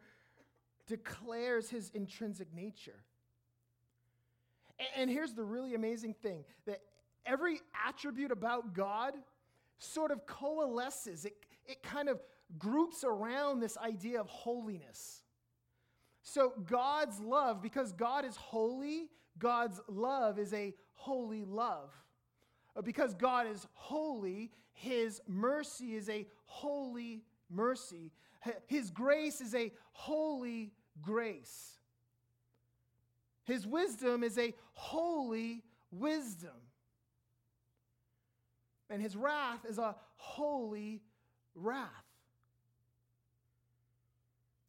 declares 0.87 1.71
his 1.71 1.91
intrinsic 1.95 2.53
nature. 2.53 3.05
And 4.97 5.11
here's 5.11 5.33
the 5.33 5.45
really 5.45 5.75
amazing 5.75 6.15
thing 6.15 6.45
that 6.67 6.81
every 7.27 7.61
attribute 7.87 8.31
about 8.31 8.75
God 8.75 9.15
sort 9.79 10.11
of 10.11 10.27
coalesces, 10.27 11.25
it, 11.25 11.35
it 11.67 11.83
kind 11.83 12.09
of 12.09 12.21
groups 12.59 13.05
around 13.05 13.61
this 13.61 13.77
idea 13.77 14.21
of 14.21 14.29
holiness. 14.29 15.23
So, 16.23 16.53
God's 16.67 17.21
love, 17.21 17.63
because 17.63 17.93
God 17.93 18.25
is 18.25 18.37
holy, 18.37 19.09
God's 19.39 19.81
love 19.89 20.39
is 20.39 20.53
a 20.53 20.75
holy 20.95 21.45
love. 21.45 21.91
Uh, 22.79 22.83
because 22.83 23.15
God 23.15 23.49
is 23.49 23.67
holy, 23.75 24.53
His 24.73 25.21
mercy 25.27 25.97
is 25.97 26.09
a 26.09 26.27
holy 26.45 27.25
mercy. 27.51 28.13
His 28.67 28.91
grace 28.91 29.41
is 29.41 29.55
a 29.55 29.73
holy 29.93 30.71
grace. 31.03 31.79
His 33.45 33.67
wisdom 33.67 34.23
is 34.23 34.39
a 34.39 34.55
holy 34.75 35.65
wisdom. 35.91 36.51
And 38.91 39.03
his 39.03 39.17
wrath 39.17 39.65
is 39.69 39.79
a 39.79 39.97
holy 40.17 41.03
wrath. 41.55 41.89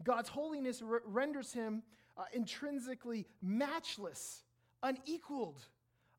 God's 0.04 0.30
holiness 0.30 0.82
renders 1.06 1.54
him 1.54 1.84
uh, 2.18 2.24
intrinsically 2.34 3.28
matchless, 3.42 4.44
unequaled, 4.82 5.62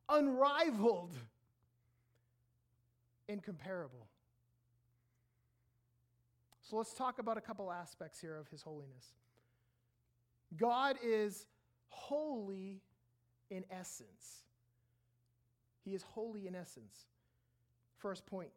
unrivaled, 0.09 1.17
incomparable. 3.31 4.09
So 6.63 6.77
let's 6.77 6.95
talk 6.95 7.19
about 7.19 7.37
a 7.37 7.41
couple 7.41 7.71
aspects 7.73 8.21
here 8.21 8.37
of 8.37 8.49
his 8.49 8.63
holiness. 8.63 9.15
God 10.57 10.97
is 11.03 11.47
holy 11.89 12.81
in 13.51 13.65
essence. 13.71 14.45
He 15.85 15.95
is 15.95 16.03
holy 16.03 16.47
in 16.47 16.55
essence. 16.55 17.07
First 17.99 18.27
point 18.27 18.51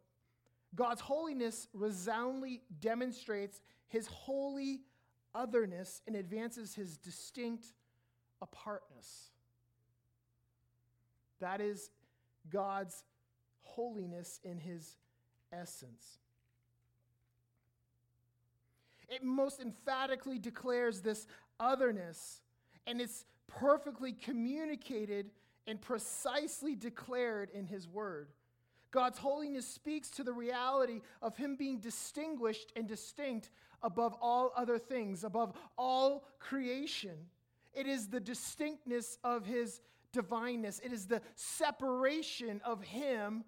God's 0.74 1.00
holiness 1.00 1.68
resoundingly 1.72 2.62
demonstrates 2.80 3.60
his 3.88 4.06
holy 4.06 4.80
otherness 5.34 6.02
and 6.06 6.16
advances 6.16 6.74
his 6.74 6.96
distinct 6.96 7.66
apartness. 8.40 9.30
That 11.40 11.60
is 11.60 11.90
God's 12.50 13.04
holiness 13.74 14.40
in 14.44 14.58
his 14.58 14.96
essence. 15.52 16.18
It 19.08 19.22
most 19.22 19.60
emphatically 19.60 20.38
declares 20.38 21.00
this 21.00 21.26
otherness, 21.60 22.40
and 22.86 23.00
it's 23.00 23.24
perfectly 23.46 24.12
communicated 24.12 25.30
and 25.66 25.80
precisely 25.80 26.74
declared 26.74 27.50
in 27.50 27.66
His 27.66 27.88
Word. 27.88 28.28
God's 28.90 29.18
holiness 29.18 29.66
speaks 29.66 30.10
to 30.10 30.24
the 30.24 30.32
reality 30.32 31.00
of 31.20 31.36
Him 31.36 31.56
being 31.56 31.78
distinguished 31.80 32.72
and 32.76 32.86
distinct 32.86 33.50
above 33.82 34.14
all 34.20 34.52
other 34.56 34.78
things, 34.78 35.24
above 35.24 35.52
all 35.76 36.24
creation. 36.38 37.16
It 37.72 37.86
is 37.86 38.08
the 38.08 38.20
distinctness 38.20 39.18
of 39.24 39.46
His 39.46 39.80
divineness, 40.12 40.80
it 40.84 40.92
is 40.92 41.06
the 41.06 41.22
separation 41.34 42.60
of 42.64 42.82
Him 42.82 43.44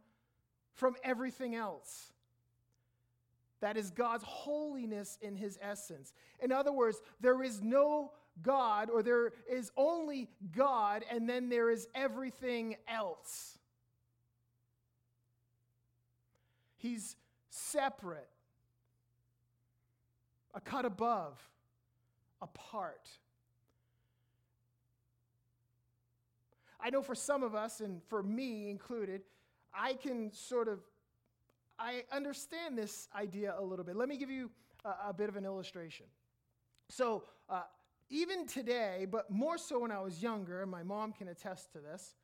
from 0.77 0.95
everything 1.03 1.55
else. 1.55 2.13
That 3.61 3.77
is 3.77 3.91
God's 3.91 4.25
holiness 4.25 5.19
in 5.21 5.35
his 5.35 5.59
essence. 5.61 6.13
In 6.41 6.53
other 6.53 6.73
words, 6.73 7.01
there 7.21 7.43
is 7.43 7.63
no 7.63 8.13
God, 8.43 8.91
or 8.91 9.03
there 9.03 9.33
is 9.51 9.73
only 9.77 10.29
God, 10.55 11.05
and 11.11 11.29
then 11.29 11.49
there 11.49 11.71
is 11.71 11.89
everything 11.95 12.77
else. 12.87 13.59
He's 16.77 17.17
separate, 17.49 18.29
a 20.55 20.61
cut 20.61 20.85
above, 20.85 21.41
apart. 22.43 23.09
I 26.79 26.91
know 26.91 27.01
for 27.01 27.15
some 27.15 27.43
of 27.43 27.55
us, 27.55 27.81
and 27.81 28.03
for 28.05 28.23
me 28.23 28.69
included, 28.69 29.23
I 29.77 29.95
can 29.95 30.33
sort 30.33 30.69
of 30.69 30.81
I 31.79 32.05
understand 32.11 32.79
this 32.79 33.09
idea 33.15 33.55
a 33.59 33.63
little 33.63 33.85
bit. 33.85 33.97
Let 33.97 34.09
me 34.09 34.17
give 34.17 34.31
you 34.31 34.51
a, 34.85 35.11
a 35.11 35.13
bit 35.13 35.29
of 35.29 35.37
an 35.37 35.45
illustration. 35.45 36.07
So, 36.89 37.25
uh, 37.51 37.63
even 38.09 38.47
today, 38.47 39.07
but 39.11 39.31
more 39.31 39.59
so 39.59 39.81
when 39.81 39.91
I 39.91 40.01
was 40.01 40.23
younger, 40.23 40.65
my 40.65 40.83
mom 40.83 41.13
can 41.13 41.29
attest 41.29 41.73
to 41.73 41.81
this, 41.81 42.15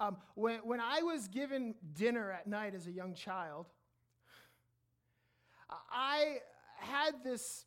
um, 0.00 0.16
when, 0.34 0.58
when 0.58 0.80
I 0.80 1.02
was 1.02 1.28
given 1.28 1.74
dinner 1.94 2.32
at 2.32 2.46
night 2.46 2.74
as 2.74 2.86
a 2.86 2.90
young 2.90 3.14
child, 3.14 3.66
I 5.90 6.38
had 6.76 7.22
this, 7.22 7.64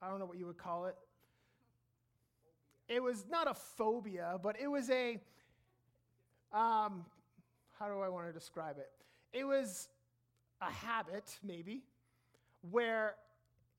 I 0.00 0.08
don't 0.08 0.18
know 0.18 0.24
what 0.24 0.38
you 0.38 0.46
would 0.46 0.56
call 0.56 0.86
it. 0.86 0.96
It 2.88 3.02
was 3.02 3.26
not 3.30 3.48
a 3.48 3.54
phobia, 3.54 4.40
but 4.42 4.56
it 4.60 4.68
was 4.68 4.90
a, 4.90 5.20
um, 6.52 7.04
how 7.78 7.88
do 7.88 8.00
I 8.00 8.08
want 8.08 8.26
to 8.26 8.32
describe 8.32 8.76
it? 8.78 8.90
It 9.32 9.44
was 9.44 9.88
a 10.60 10.70
habit, 10.70 11.36
maybe, 11.42 11.82
where 12.70 13.14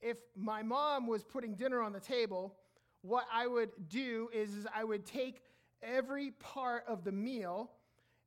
if 0.01 0.17
my 0.35 0.63
mom 0.63 1.07
was 1.07 1.23
putting 1.23 1.55
dinner 1.55 1.81
on 1.81 1.93
the 1.93 1.99
table, 1.99 2.55
what 3.01 3.25
I 3.31 3.47
would 3.47 3.69
do 3.87 4.29
is, 4.33 4.55
is 4.55 4.67
I 4.75 4.83
would 4.83 5.05
take 5.05 5.41
every 5.81 6.31
part 6.31 6.83
of 6.87 7.03
the 7.03 7.11
meal, 7.11 7.71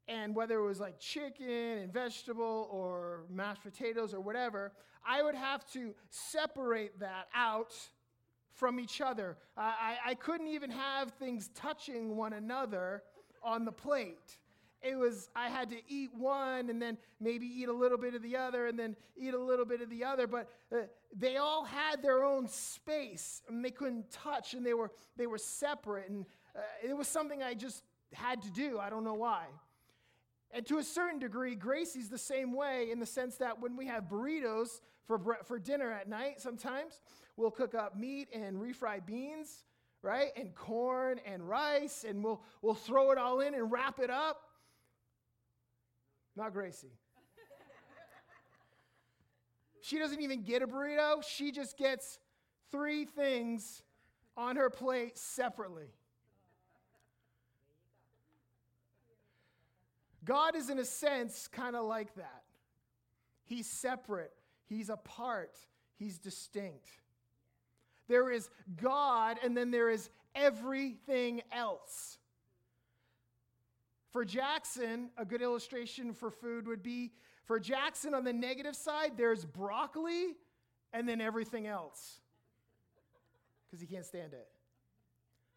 and 0.08 0.34
whether 0.34 0.58
it 0.58 0.64
was 0.64 0.80
like 0.80 0.98
chicken 0.98 1.48
and 1.48 1.92
vegetable 1.92 2.68
or 2.70 3.24
mashed 3.28 3.64
potatoes 3.64 4.14
or 4.14 4.20
whatever, 4.20 4.72
I 5.06 5.22
would 5.22 5.34
have 5.34 5.68
to 5.72 5.94
separate 6.10 7.00
that 7.00 7.28
out 7.34 7.74
from 8.54 8.80
each 8.80 9.00
other. 9.00 9.36
I, 9.56 9.96
I 10.06 10.14
couldn't 10.14 10.48
even 10.48 10.70
have 10.70 11.12
things 11.12 11.50
touching 11.54 12.16
one 12.16 12.32
another 12.32 13.02
on 13.46 13.64
the 13.64 13.72
plate. 13.72 14.38
it 14.82 14.96
was, 14.96 15.30
I 15.34 15.48
had 15.48 15.70
to 15.70 15.76
eat 15.88 16.10
one 16.14 16.68
and 16.68 16.82
then 16.82 16.98
maybe 17.20 17.46
eat 17.46 17.68
a 17.68 17.72
little 17.72 17.96
bit 17.96 18.14
of 18.14 18.22
the 18.22 18.36
other 18.36 18.66
and 18.66 18.78
then 18.78 18.96
eat 19.16 19.34
a 19.34 19.38
little 19.38 19.64
bit 19.64 19.80
of 19.80 19.88
the 19.88 20.04
other. 20.04 20.26
But 20.26 20.50
uh, 20.72 20.82
they 21.16 21.36
all 21.36 21.64
had 21.64 22.02
their 22.02 22.24
own 22.24 22.48
space 22.48 23.42
and 23.48 23.64
they 23.64 23.70
couldn't 23.70 24.10
touch 24.10 24.54
and 24.54 24.66
they 24.66 24.74
were, 24.74 24.90
they 25.16 25.26
were 25.26 25.38
separate. 25.38 26.10
And 26.10 26.26
uh, 26.54 26.60
it 26.82 26.96
was 26.96 27.08
something 27.08 27.42
I 27.42 27.54
just 27.54 27.82
had 28.12 28.42
to 28.42 28.50
do. 28.50 28.78
I 28.78 28.90
don't 28.90 29.04
know 29.04 29.14
why. 29.14 29.44
And 30.52 30.66
to 30.66 30.78
a 30.78 30.84
certain 30.84 31.18
degree, 31.18 31.54
Gracie's 31.54 32.08
the 32.08 32.18
same 32.18 32.54
way 32.54 32.90
in 32.90 32.98
the 32.98 33.06
sense 33.06 33.36
that 33.36 33.60
when 33.60 33.76
we 33.76 33.86
have 33.86 34.04
burritos 34.04 34.80
for, 35.06 35.38
for 35.44 35.58
dinner 35.58 35.92
at 35.92 36.08
night, 36.08 36.40
sometimes 36.40 37.00
we'll 37.36 37.50
cook 37.50 37.74
up 37.74 37.96
meat 37.96 38.28
and 38.32 38.56
refried 38.56 39.06
beans, 39.06 39.64
right? 40.06 40.30
And 40.36 40.54
corn 40.54 41.18
and 41.26 41.46
rice, 41.48 42.04
and 42.08 42.22
we'll, 42.22 42.40
we'll 42.62 42.74
throw 42.74 43.10
it 43.10 43.18
all 43.18 43.40
in 43.40 43.54
and 43.54 43.72
wrap 43.72 43.98
it 43.98 44.08
up. 44.08 44.40
Not 46.36 46.52
Gracie. 46.52 46.92
she 49.80 49.98
doesn't 49.98 50.20
even 50.20 50.42
get 50.42 50.62
a 50.62 50.66
burrito, 50.68 51.24
she 51.26 51.50
just 51.50 51.76
gets 51.76 52.20
three 52.70 53.04
things 53.04 53.82
on 54.36 54.54
her 54.54 54.70
plate 54.70 55.18
separately. 55.18 55.88
God 60.24 60.54
is, 60.54 60.70
in 60.70 60.78
a 60.78 60.84
sense, 60.84 61.48
kind 61.48 61.74
of 61.74 61.84
like 61.84 62.14
that. 62.14 62.44
He's 63.44 63.68
separate, 63.68 64.32
He's 64.68 64.88
apart, 64.88 65.56
He's 65.98 66.18
distinct. 66.18 66.90
There 68.08 68.30
is 68.30 68.48
God, 68.76 69.38
and 69.42 69.56
then 69.56 69.70
there 69.70 69.90
is 69.90 70.10
everything 70.34 71.42
else. 71.52 72.18
For 74.10 74.24
Jackson, 74.24 75.10
a 75.16 75.24
good 75.24 75.42
illustration 75.42 76.14
for 76.14 76.30
food 76.30 76.66
would 76.66 76.82
be 76.82 77.12
for 77.44 77.60
Jackson 77.60 78.12
on 78.12 78.24
the 78.24 78.32
negative 78.32 78.74
side, 78.74 79.12
there's 79.16 79.44
broccoli 79.44 80.36
and 80.92 81.08
then 81.08 81.20
everything 81.20 81.66
else 81.66 82.20
because 83.66 83.80
he 83.80 83.86
can't 83.86 84.04
stand 84.04 84.32
it. 84.32 84.48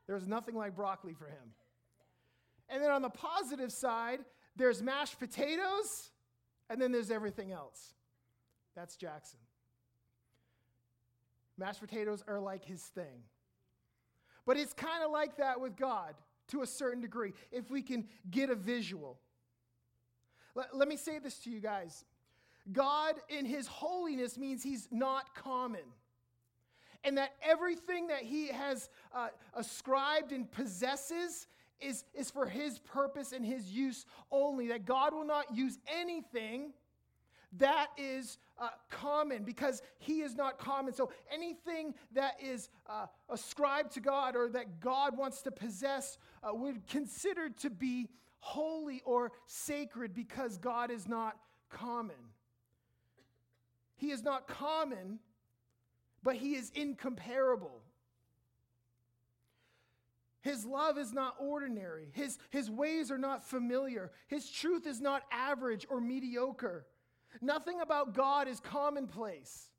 There's 0.07 0.27
nothing 0.27 0.55
like 0.55 0.75
broccoli 0.75 1.13
for 1.13 1.25
him. 1.25 1.53
And 2.69 2.83
then 2.83 2.91
on 2.91 3.01
the 3.01 3.09
positive 3.09 3.71
side, 3.71 4.19
there's 4.55 4.83
mashed 4.83 5.19
potatoes, 5.19 6.11
and 6.69 6.81
then 6.81 6.91
there's 6.91 7.11
everything 7.11 7.51
else. 7.51 7.93
That's 8.75 8.95
Jackson. 8.95 9.39
Mashed 11.59 11.81
potatoes 11.81 12.23
are 12.27 12.39
like 12.39 12.63
his 12.63 12.81
thing. 12.81 13.23
But 14.45 14.57
it's 14.57 14.73
kind 14.73 15.03
of 15.03 15.11
like 15.11 15.37
that 15.37 15.59
with 15.59 15.75
God 15.75 16.15
to 16.47 16.61
a 16.61 16.67
certain 16.67 17.01
degree, 17.01 17.33
if 17.51 17.69
we 17.69 17.81
can 17.81 18.07
get 18.31 18.49
a 18.49 18.55
visual. 18.55 19.19
Let, 20.55 20.75
let 20.75 20.87
me 20.87 20.97
say 20.97 21.19
this 21.19 21.37
to 21.39 21.51
you 21.51 21.59
guys 21.59 22.05
God, 22.71 23.15
in 23.29 23.45
his 23.45 23.67
holiness, 23.67 24.37
means 24.37 24.63
he's 24.63 24.87
not 24.91 25.35
common. 25.35 25.81
And 27.03 27.17
that 27.17 27.35
everything 27.41 28.07
that 28.07 28.23
he 28.23 28.47
has 28.47 28.89
uh, 29.13 29.29
ascribed 29.53 30.31
and 30.31 30.49
possesses 30.51 31.47
is, 31.79 32.03
is 32.13 32.29
for 32.29 32.45
his 32.45 32.79
purpose 32.79 33.31
and 33.31 33.45
his 33.45 33.71
use 33.71 34.05
only, 34.31 34.67
that 34.67 34.85
God 34.85 35.13
will 35.13 35.25
not 35.25 35.55
use 35.55 35.79
anything 35.87 36.73
that 37.57 37.87
is 37.97 38.37
uh, 38.59 38.69
common 38.89 39.43
because 39.43 39.81
he 39.97 40.21
is 40.21 40.35
not 40.35 40.59
common. 40.59 40.93
So 40.93 41.11
anything 41.31 41.95
that 42.13 42.35
is 42.41 42.69
uh, 42.87 43.07
ascribed 43.29 43.93
to 43.93 43.99
God 43.99 44.35
or 44.35 44.49
that 44.49 44.79
God 44.79 45.17
wants 45.17 45.41
to 45.43 45.51
possess 45.51 46.17
uh, 46.43 46.53
would 46.53 46.87
considered 46.87 47.57
to 47.59 47.69
be 47.69 48.09
holy 48.39 49.01
or 49.05 49.31
sacred 49.47 50.13
because 50.13 50.57
God 50.57 50.91
is 50.91 51.07
not 51.07 51.37
common. 51.69 52.15
He 53.97 54.11
is 54.11 54.23
not 54.23 54.47
common, 54.47 55.19
but 56.23 56.35
he 56.35 56.55
is 56.55 56.71
incomparable. 56.73 57.81
His 60.41 60.65
love 60.65 60.97
is 60.97 61.11
not 61.11 61.35
ordinary. 61.37 62.07
His, 62.13 62.37
his 62.49 62.71
ways 62.71 63.11
are 63.11 63.17
not 63.17 63.43
familiar. 63.43 64.11
His 64.27 64.49
truth 64.49 64.87
is 64.87 65.01
not 65.01 65.23
average 65.31 65.85
or 65.89 65.99
mediocre. 65.99 66.85
Nothing 67.41 67.81
about 67.81 68.13
God 68.13 68.47
is 68.47 68.59
commonplace. 68.59 69.69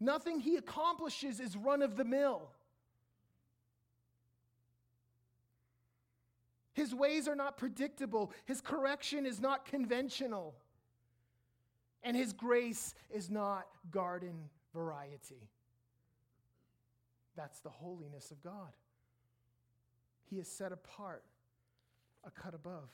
Nothing 0.00 0.40
he 0.40 0.56
accomplishes 0.56 1.40
is 1.40 1.56
run 1.56 1.82
of 1.82 1.96
the 1.96 2.04
mill. 2.04 2.50
His 6.74 6.94
ways 6.94 7.28
are 7.28 7.36
not 7.36 7.56
predictable. 7.56 8.32
His 8.44 8.60
correction 8.60 9.26
is 9.26 9.40
not 9.40 9.64
conventional. 9.64 10.54
And 12.02 12.16
his 12.16 12.32
grace 12.32 12.94
is 13.10 13.30
not 13.30 13.66
garden 13.90 14.50
variety. 14.74 15.48
That's 17.36 17.60
the 17.60 17.70
holiness 17.70 18.30
of 18.30 18.42
God. 18.42 18.72
He 20.28 20.38
is 20.38 20.48
set 20.48 20.72
apart, 20.72 21.22
a 22.24 22.30
cut 22.30 22.54
above. 22.54 22.90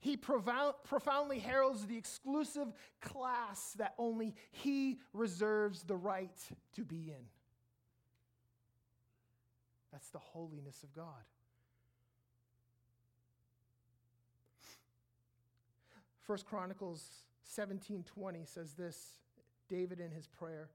He 0.00 0.16
profoundly 0.16 1.38
heralds 1.40 1.86
the 1.86 1.96
exclusive 1.96 2.72
class 3.00 3.72
that 3.78 3.94
only 3.98 4.34
he 4.52 5.00
reserves 5.12 5.82
the 5.82 5.96
right 5.96 6.38
to 6.74 6.84
be 6.84 7.10
in. 7.10 7.26
That's 9.90 10.10
the 10.10 10.18
holiness 10.18 10.82
of 10.82 10.94
God. 10.94 11.24
First 16.20 16.46
Chronicles 16.46 17.24
17:20 17.56 18.46
says 18.46 18.74
this, 18.74 19.18
David 19.68 19.98
in 19.98 20.10
his 20.10 20.26
prayer. 20.26 20.68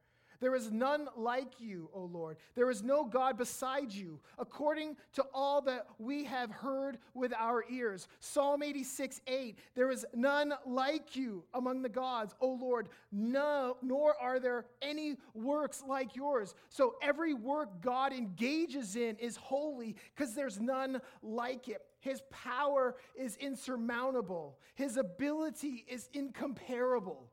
There 0.43 0.55
is 0.55 0.73
none 0.73 1.07
like 1.15 1.61
you, 1.61 1.89
O 1.93 2.03
Lord. 2.03 2.35
There 2.53 2.69
is 2.69 2.83
no 2.83 3.05
God 3.05 3.37
beside 3.37 3.93
you, 3.93 4.19
according 4.37 4.97
to 5.13 5.23
all 5.33 5.61
that 5.61 5.87
we 5.99 6.25
have 6.25 6.51
heard 6.51 6.97
with 7.13 7.31
our 7.33 7.63
ears. 7.71 8.09
Psalm 8.19 8.61
86, 8.61 9.21
8. 9.25 9.57
There 9.73 9.89
is 9.89 10.05
none 10.13 10.53
like 10.65 11.15
you 11.15 11.45
among 11.53 11.81
the 11.81 11.87
gods, 11.87 12.35
O 12.41 12.49
Lord, 12.49 12.89
no, 13.09 13.77
nor 13.81 14.21
are 14.21 14.37
there 14.37 14.65
any 14.81 15.15
works 15.33 15.81
like 15.87 16.13
yours. 16.13 16.55
So 16.67 16.95
every 17.01 17.33
work 17.33 17.79
God 17.81 18.11
engages 18.11 18.97
in 18.97 19.15
is 19.19 19.37
holy 19.37 19.95
because 20.13 20.35
there's 20.35 20.59
none 20.59 20.99
like 21.21 21.69
it. 21.69 21.83
His 22.01 22.21
power 22.31 22.97
is 23.15 23.37
insurmountable, 23.37 24.57
His 24.75 24.97
ability 24.97 25.85
is 25.87 26.09
incomparable. 26.11 27.29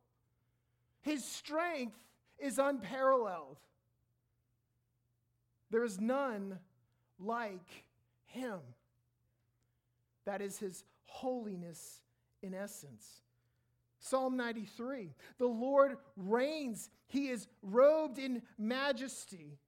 His 1.03 1.25
strength 1.25 1.99
is 2.40 2.59
unparalleled. 2.59 3.59
There 5.70 5.85
is 5.85 6.00
none 6.00 6.59
like 7.18 7.85
him. 8.26 8.59
That 10.24 10.40
is 10.40 10.59
his 10.59 10.85
holiness 11.05 12.00
in 12.42 12.55
essence. 12.55 13.22
Psalm 13.98 14.37
93 14.37 15.11
The 15.38 15.46
Lord 15.46 15.96
reigns, 16.16 16.90
he 17.07 17.29
is 17.29 17.46
robed 17.62 18.18
in 18.18 18.42
majesty. 18.59 19.59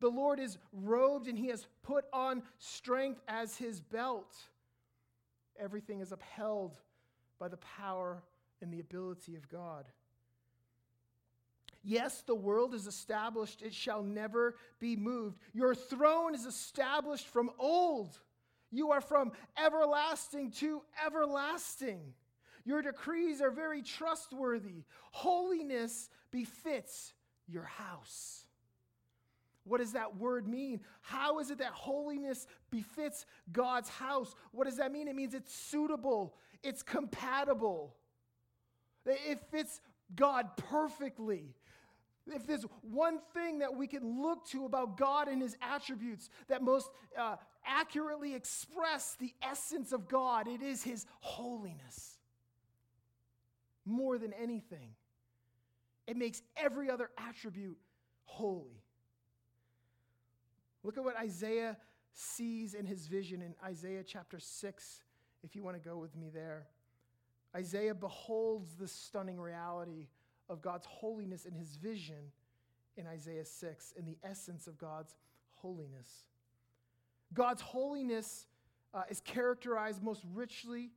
The 0.00 0.08
Lord 0.08 0.40
is 0.40 0.58
robed 0.72 1.28
and 1.28 1.38
he 1.38 1.48
has 1.48 1.66
put 1.82 2.04
on 2.12 2.42
strength 2.58 3.20
as 3.28 3.56
his 3.56 3.80
belt. 3.80 4.34
Everything 5.58 6.00
is 6.00 6.12
upheld 6.12 6.78
by 7.38 7.48
the 7.48 7.58
power 7.58 8.22
and 8.62 8.72
the 8.72 8.80
ability 8.80 9.36
of 9.36 9.48
God. 9.48 9.84
Yes, 11.82 12.22
the 12.26 12.34
world 12.34 12.74
is 12.74 12.86
established, 12.86 13.62
it 13.62 13.72
shall 13.72 14.02
never 14.02 14.56
be 14.78 14.96
moved. 14.96 15.38
Your 15.54 15.74
throne 15.74 16.34
is 16.34 16.44
established 16.44 17.26
from 17.28 17.50
old. 17.58 18.18
You 18.70 18.90
are 18.92 19.00
from 19.00 19.32
everlasting 19.62 20.50
to 20.52 20.82
everlasting. 21.04 22.14
Your 22.64 22.82
decrees 22.82 23.40
are 23.40 23.50
very 23.50 23.82
trustworthy. 23.82 24.84
Holiness 25.10 26.10
befits 26.30 27.14
your 27.48 27.64
house. 27.64 28.44
What 29.64 29.78
does 29.78 29.92
that 29.92 30.16
word 30.16 30.46
mean? 30.46 30.80
How 31.00 31.38
is 31.38 31.50
it 31.50 31.58
that 31.58 31.72
holiness 31.72 32.46
befits 32.70 33.26
God's 33.52 33.88
house? 33.88 34.34
What 34.52 34.64
does 34.64 34.76
that 34.76 34.92
mean? 34.92 35.08
It 35.08 35.16
means 35.16 35.34
it's 35.34 35.54
suitable, 35.54 36.34
it's 36.62 36.82
compatible, 36.82 37.94
it 39.06 39.40
fits 39.50 39.80
God 40.14 40.56
perfectly. 40.56 41.54
If 42.32 42.46
there's 42.46 42.64
one 42.82 43.18
thing 43.34 43.58
that 43.60 43.74
we 43.74 43.86
can 43.86 44.22
look 44.22 44.46
to 44.48 44.64
about 44.64 44.96
God 44.96 45.28
and 45.28 45.42
his 45.42 45.56
attributes 45.60 46.30
that 46.48 46.62
most 46.62 46.90
uh, 47.18 47.36
accurately 47.64 48.34
express 48.34 49.16
the 49.18 49.32
essence 49.42 49.92
of 49.92 50.08
God, 50.08 50.48
it 50.48 50.62
is 50.62 50.82
his 50.82 51.06
holiness. 51.20 52.18
More 53.84 54.18
than 54.18 54.32
anything, 54.32 54.90
it 56.06 56.16
makes 56.16 56.42
every 56.56 56.90
other 56.90 57.10
attribute 57.18 57.78
holy. 58.24 58.82
Look 60.82 60.96
at 60.96 61.04
what 61.04 61.16
Isaiah 61.16 61.76
sees 62.12 62.74
in 62.74 62.86
his 62.86 63.06
vision 63.06 63.42
in 63.42 63.54
Isaiah 63.64 64.02
chapter 64.04 64.38
6, 64.38 65.02
if 65.42 65.54
you 65.54 65.62
want 65.62 65.82
to 65.82 65.88
go 65.88 65.98
with 65.98 66.16
me 66.16 66.30
there. 66.32 66.66
Isaiah 67.54 67.94
beholds 67.94 68.74
this 68.74 68.92
stunning 68.92 69.40
reality 69.40 70.06
of 70.50 70.60
God's 70.60 70.84
holiness 70.84 71.46
in 71.46 71.54
his 71.54 71.76
vision 71.76 72.32
in 72.96 73.06
Isaiah 73.06 73.44
6, 73.46 73.94
in 73.96 74.04
the 74.04 74.18
essence 74.22 74.66
of 74.66 74.76
God's 74.76 75.14
holiness. 75.54 76.24
God's 77.32 77.62
holiness 77.62 78.46
uh, 78.92 79.04
is 79.08 79.20
characterized 79.20 80.02
most 80.02 80.24
richly 80.34 80.90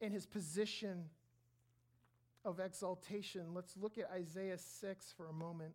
in 0.00 0.10
his 0.10 0.26
position 0.26 1.04
of 2.44 2.58
exaltation. 2.58 3.54
Let's 3.54 3.76
look 3.76 3.98
at 3.98 4.10
Isaiah 4.10 4.58
6 4.58 5.14
for 5.16 5.28
a 5.28 5.32
moment. 5.32 5.74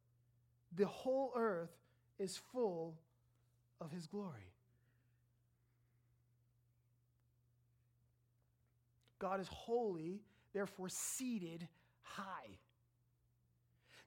the 0.75 0.87
whole 0.87 1.31
earth 1.35 1.71
is 2.19 2.37
full 2.51 2.95
of 3.79 3.91
his 3.91 4.07
glory. 4.07 4.51
God 9.19 9.39
is 9.39 9.47
holy, 9.49 10.21
therefore 10.53 10.89
seated 10.89 11.67
high. 12.01 12.57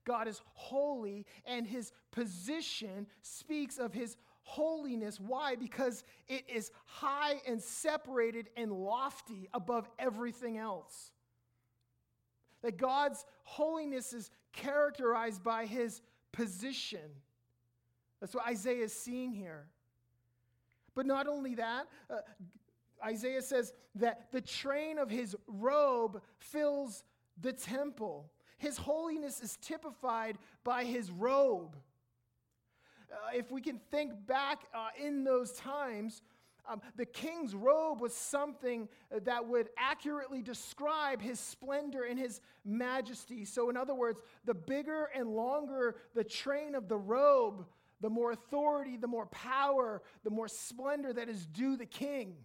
God 0.05 0.29
is 0.29 0.41
holy, 0.55 1.25
and 1.47 1.67
his 1.67 1.93
position 2.11 3.07
speaks 3.23 3.79
of 3.79 3.93
his 3.93 4.17
holiness. 4.43 5.19
Why? 5.19 5.55
Because 5.57 6.05
it 6.29 6.45
is 6.53 6.71
high 6.85 7.41
and 7.47 7.63
separated 7.63 8.51
and 8.57 8.73
lofty 8.73 9.49
above 9.55 9.89
everything 9.99 10.59
else. 10.59 11.13
That 12.63 12.77
God's 12.77 13.25
holiness 13.45 14.13
is 14.13 14.31
characterized 14.53 15.43
by 15.43 15.67
his 15.67 16.03
position. 16.35 17.11
That's 18.21 18.35
what 18.35 18.47
Isaiah 18.47 18.85
is 18.85 18.93
seeing 18.93 19.33
here. 19.33 19.67
But 20.95 21.07
not 21.07 21.27
only 21.27 21.55
that, 21.55 21.87
uh, 22.11 22.17
Isaiah 23.05 23.43
says 23.43 23.73
that 23.97 24.31
the 24.33 24.41
train 24.41 24.99
of 24.99 25.11
his 25.11 25.37
robe 25.47 26.23
fills 26.39 27.05
the 27.41 27.53
temple. 27.53 28.31
His 28.59 28.77
holiness 28.77 29.41
is 29.41 29.57
typified 29.61 30.39
by 30.63 30.85
his 30.85 31.11
robe. 31.11 31.77
Uh, 33.13 33.17
if 33.35 33.51
we 33.51 33.61
can 33.61 33.79
think 33.91 34.27
back 34.27 34.63
uh, 34.75 34.89
in 35.01 35.25
those 35.25 35.53
times, 35.53 36.23
um, 36.67 36.81
the 36.97 37.05
king's 37.05 37.55
robe 37.55 38.01
was 38.01 38.15
something 38.15 38.89
that 39.25 39.47
would 39.47 39.69
accurately 39.77 40.41
describe 40.41 41.21
his 41.21 41.39
splendor 41.39 42.05
and 42.05 42.19
his 42.19 42.41
majesty. 42.65 43.45
So, 43.45 43.69
in 43.69 43.77
other 43.77 43.95
words, 43.95 44.21
the 44.45 44.55
bigger 44.55 45.11
and 45.15 45.29
longer 45.29 45.97
the 46.15 46.25
train 46.25 46.75
of 46.75 46.89
the 46.89 46.97
robe, 46.97 47.67
the 48.01 48.09
more 48.09 48.33
authority, 48.33 48.97
the 48.97 49.07
more 49.07 49.27
power, 49.27 50.03
the 50.25 50.31
more 50.31 50.49
splendor 50.49 51.13
that 51.13 51.29
is 51.29 51.47
due 51.47 51.77
the 51.77 51.87
king. 51.87 52.37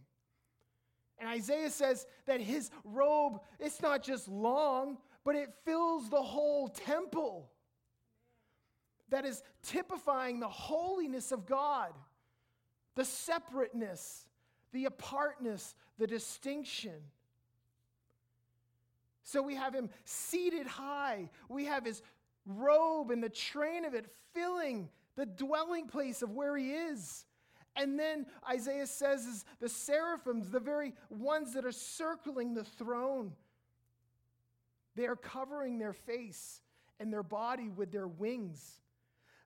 And 1.17 1.29
Isaiah 1.29 1.69
says 1.69 2.05
that 2.27 2.41
his 2.41 2.71
robe, 2.83 3.39
it's 3.59 3.81
not 3.81 4.03
just 4.03 4.27
long, 4.27 4.97
but 5.23 5.35
it 5.35 5.49
fills 5.65 6.09
the 6.09 6.21
whole 6.21 6.67
temple. 6.67 7.51
That 9.09 9.25
is 9.25 9.43
typifying 9.63 10.39
the 10.39 10.47
holiness 10.47 11.31
of 11.31 11.45
God 11.45 11.93
the 12.99 13.05
separateness, 13.05 14.25
the 14.73 14.83
apartness, 14.83 15.73
the 15.99 16.05
distinction. 16.05 16.95
So 19.23 19.41
we 19.41 19.55
have 19.55 19.73
him 19.73 19.89
seated 20.03 20.67
high. 20.67 21.29
We 21.47 21.63
have 21.63 21.85
his 21.85 22.01
robe 22.45 23.11
and 23.11 23.23
the 23.23 23.29
train 23.29 23.85
of 23.85 23.93
it 23.93 24.05
filling 24.33 24.89
the 25.15 25.25
dwelling 25.25 25.87
place 25.87 26.21
of 26.21 26.31
where 26.31 26.57
he 26.57 26.71
is. 26.73 27.23
And 27.77 27.97
then 27.97 28.25
Isaiah 28.49 28.85
says 28.85 29.25
is 29.25 29.45
the 29.61 29.69
seraphims, 29.69 30.49
the 30.49 30.59
very 30.59 30.93
ones 31.09 31.53
that 31.53 31.63
are 31.63 31.71
circling 31.71 32.53
the 32.53 32.65
throne, 32.65 33.31
they 34.97 35.05
are 35.05 35.15
covering 35.15 35.79
their 35.79 35.93
face 35.93 36.59
and 36.99 37.13
their 37.13 37.23
body 37.23 37.69
with 37.69 37.93
their 37.93 38.09
wings. 38.09 38.81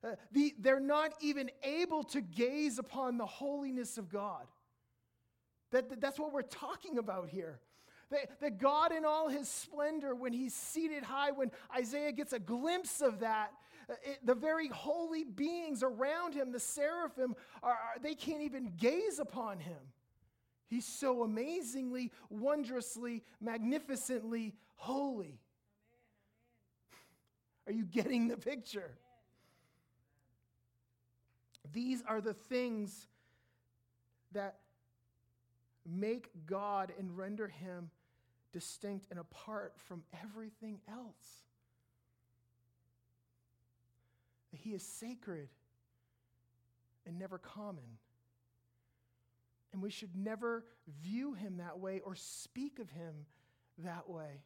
Uh, 0.04 0.16
the, 0.32 0.54
they're 0.58 0.80
not 0.80 1.14
even 1.20 1.50
able 1.62 2.02
to 2.02 2.20
gaze 2.20 2.78
upon 2.78 3.16
the 3.16 3.26
holiness 3.26 3.96
of 3.96 4.10
God. 4.10 4.46
That, 5.70 5.88
that 5.88 6.00
that's 6.00 6.18
what 6.18 6.32
we're 6.32 6.42
talking 6.42 6.98
about 6.98 7.28
here. 7.28 7.60
That, 8.10 8.40
that 8.40 8.58
God, 8.58 8.92
in 8.92 9.04
all 9.04 9.28
his 9.28 9.48
splendor, 9.48 10.14
when 10.14 10.32
he's 10.32 10.54
seated 10.54 11.02
high, 11.02 11.30
when 11.30 11.50
Isaiah 11.76 12.12
gets 12.12 12.34
a 12.34 12.38
glimpse 12.38 13.00
of 13.00 13.20
that, 13.20 13.52
uh, 13.88 13.94
it, 14.04 14.18
the 14.24 14.34
very 14.34 14.68
holy 14.68 15.24
beings 15.24 15.82
around 15.82 16.34
him, 16.34 16.52
the 16.52 16.60
seraphim, 16.60 17.34
are, 17.62 17.72
are, 17.72 18.00
they 18.02 18.14
can't 18.14 18.42
even 18.42 18.72
gaze 18.76 19.18
upon 19.18 19.58
him. 19.58 19.78
He's 20.68 20.86
so 20.86 21.22
amazingly, 21.22 22.10
wondrously, 22.28 23.22
magnificently 23.40 24.54
holy. 24.76 25.40
Are 27.66 27.72
you 27.72 27.84
getting 27.84 28.28
the 28.28 28.36
picture? 28.36 28.90
These 31.72 32.02
are 32.06 32.20
the 32.20 32.34
things 32.34 33.06
that 34.32 34.56
make 35.86 36.30
God 36.46 36.92
and 36.98 37.16
render 37.16 37.48
him 37.48 37.90
distinct 38.52 39.06
and 39.10 39.18
apart 39.18 39.74
from 39.76 40.02
everything 40.22 40.80
else. 40.88 41.44
He 44.52 44.70
is 44.70 44.82
sacred 44.82 45.48
and 47.06 47.18
never 47.18 47.38
common. 47.38 47.98
And 49.72 49.82
we 49.82 49.90
should 49.90 50.14
never 50.16 50.64
view 51.02 51.34
him 51.34 51.56
that 51.58 51.80
way 51.80 52.00
or 52.04 52.14
speak 52.14 52.78
of 52.78 52.88
him 52.90 53.26
that 53.78 54.08
way. 54.08 54.42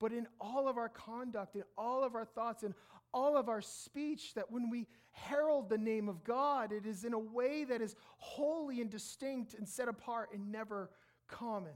But 0.00 0.12
in 0.12 0.26
all 0.40 0.68
of 0.68 0.76
our 0.76 0.88
conduct, 0.88 1.56
in 1.56 1.62
all 1.76 2.04
of 2.04 2.14
our 2.14 2.24
thoughts, 2.24 2.62
in 2.62 2.74
all 3.12 3.36
of 3.36 3.48
our 3.48 3.60
speech, 3.60 4.34
that 4.34 4.50
when 4.50 4.70
we 4.70 4.86
herald 5.12 5.68
the 5.68 5.78
name 5.78 6.08
of 6.08 6.24
God, 6.24 6.72
it 6.72 6.86
is 6.86 7.04
in 7.04 7.12
a 7.12 7.18
way 7.18 7.64
that 7.64 7.80
is 7.80 7.96
holy 8.18 8.80
and 8.80 8.90
distinct 8.90 9.54
and 9.54 9.68
set 9.68 9.88
apart 9.88 10.30
and 10.32 10.52
never 10.52 10.90
common. 11.26 11.72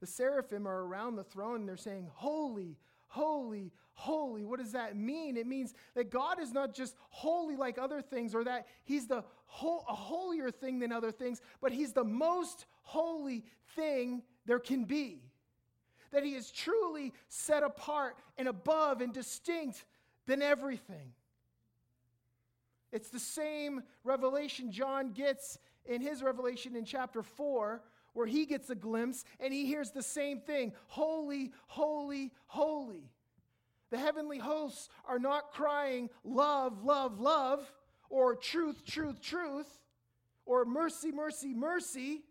The 0.00 0.06
seraphim 0.06 0.68
are 0.68 0.84
around 0.84 1.16
the 1.16 1.24
throne 1.24 1.60
and 1.60 1.68
they're 1.68 1.76
saying, 1.76 2.08
Holy, 2.12 2.76
holy, 3.08 3.72
holy. 3.94 4.44
What 4.44 4.60
does 4.60 4.72
that 4.72 4.94
mean? 4.96 5.36
It 5.36 5.46
means 5.46 5.74
that 5.94 6.10
God 6.10 6.38
is 6.38 6.52
not 6.52 6.74
just 6.74 6.94
holy 7.08 7.56
like 7.56 7.78
other 7.78 8.02
things 8.02 8.34
or 8.34 8.44
that 8.44 8.66
He's 8.84 9.06
the 9.06 9.16
a 9.18 9.94
holier 9.94 10.50
thing 10.50 10.80
than 10.80 10.92
other 10.92 11.10
things, 11.10 11.40
but 11.62 11.72
He's 11.72 11.92
the 11.92 12.04
most 12.04 12.66
holy 12.82 13.44
thing 13.74 14.22
there 14.44 14.58
can 14.58 14.84
be 14.84 15.22
that 16.12 16.24
he 16.24 16.34
is 16.34 16.50
truly 16.50 17.12
set 17.28 17.62
apart 17.62 18.16
and 18.38 18.48
above 18.48 19.00
and 19.00 19.12
distinct 19.12 19.84
than 20.26 20.42
everything. 20.42 21.12
It's 22.92 23.10
the 23.10 23.20
same 23.20 23.82
revelation 24.04 24.72
John 24.72 25.12
gets 25.12 25.58
in 25.84 26.00
his 26.00 26.22
revelation 26.22 26.76
in 26.76 26.84
chapter 26.84 27.22
4, 27.22 27.82
where 28.14 28.26
he 28.26 28.46
gets 28.46 28.70
a 28.70 28.74
glimpse 28.74 29.24
and 29.40 29.52
he 29.52 29.66
hears 29.66 29.90
the 29.90 30.02
same 30.02 30.40
thing 30.40 30.72
Holy, 30.88 31.52
holy, 31.66 32.32
holy. 32.46 33.10
The 33.90 33.98
heavenly 33.98 34.38
hosts 34.38 34.88
are 35.04 35.18
not 35.18 35.52
crying, 35.52 36.10
Love, 36.24 36.84
love, 36.84 37.20
love, 37.20 37.70
or 38.08 38.34
truth, 38.34 38.84
truth, 38.84 39.20
truth, 39.20 39.68
or 40.44 40.64
mercy, 40.64 41.12
mercy, 41.12 41.54
mercy. 41.54 42.22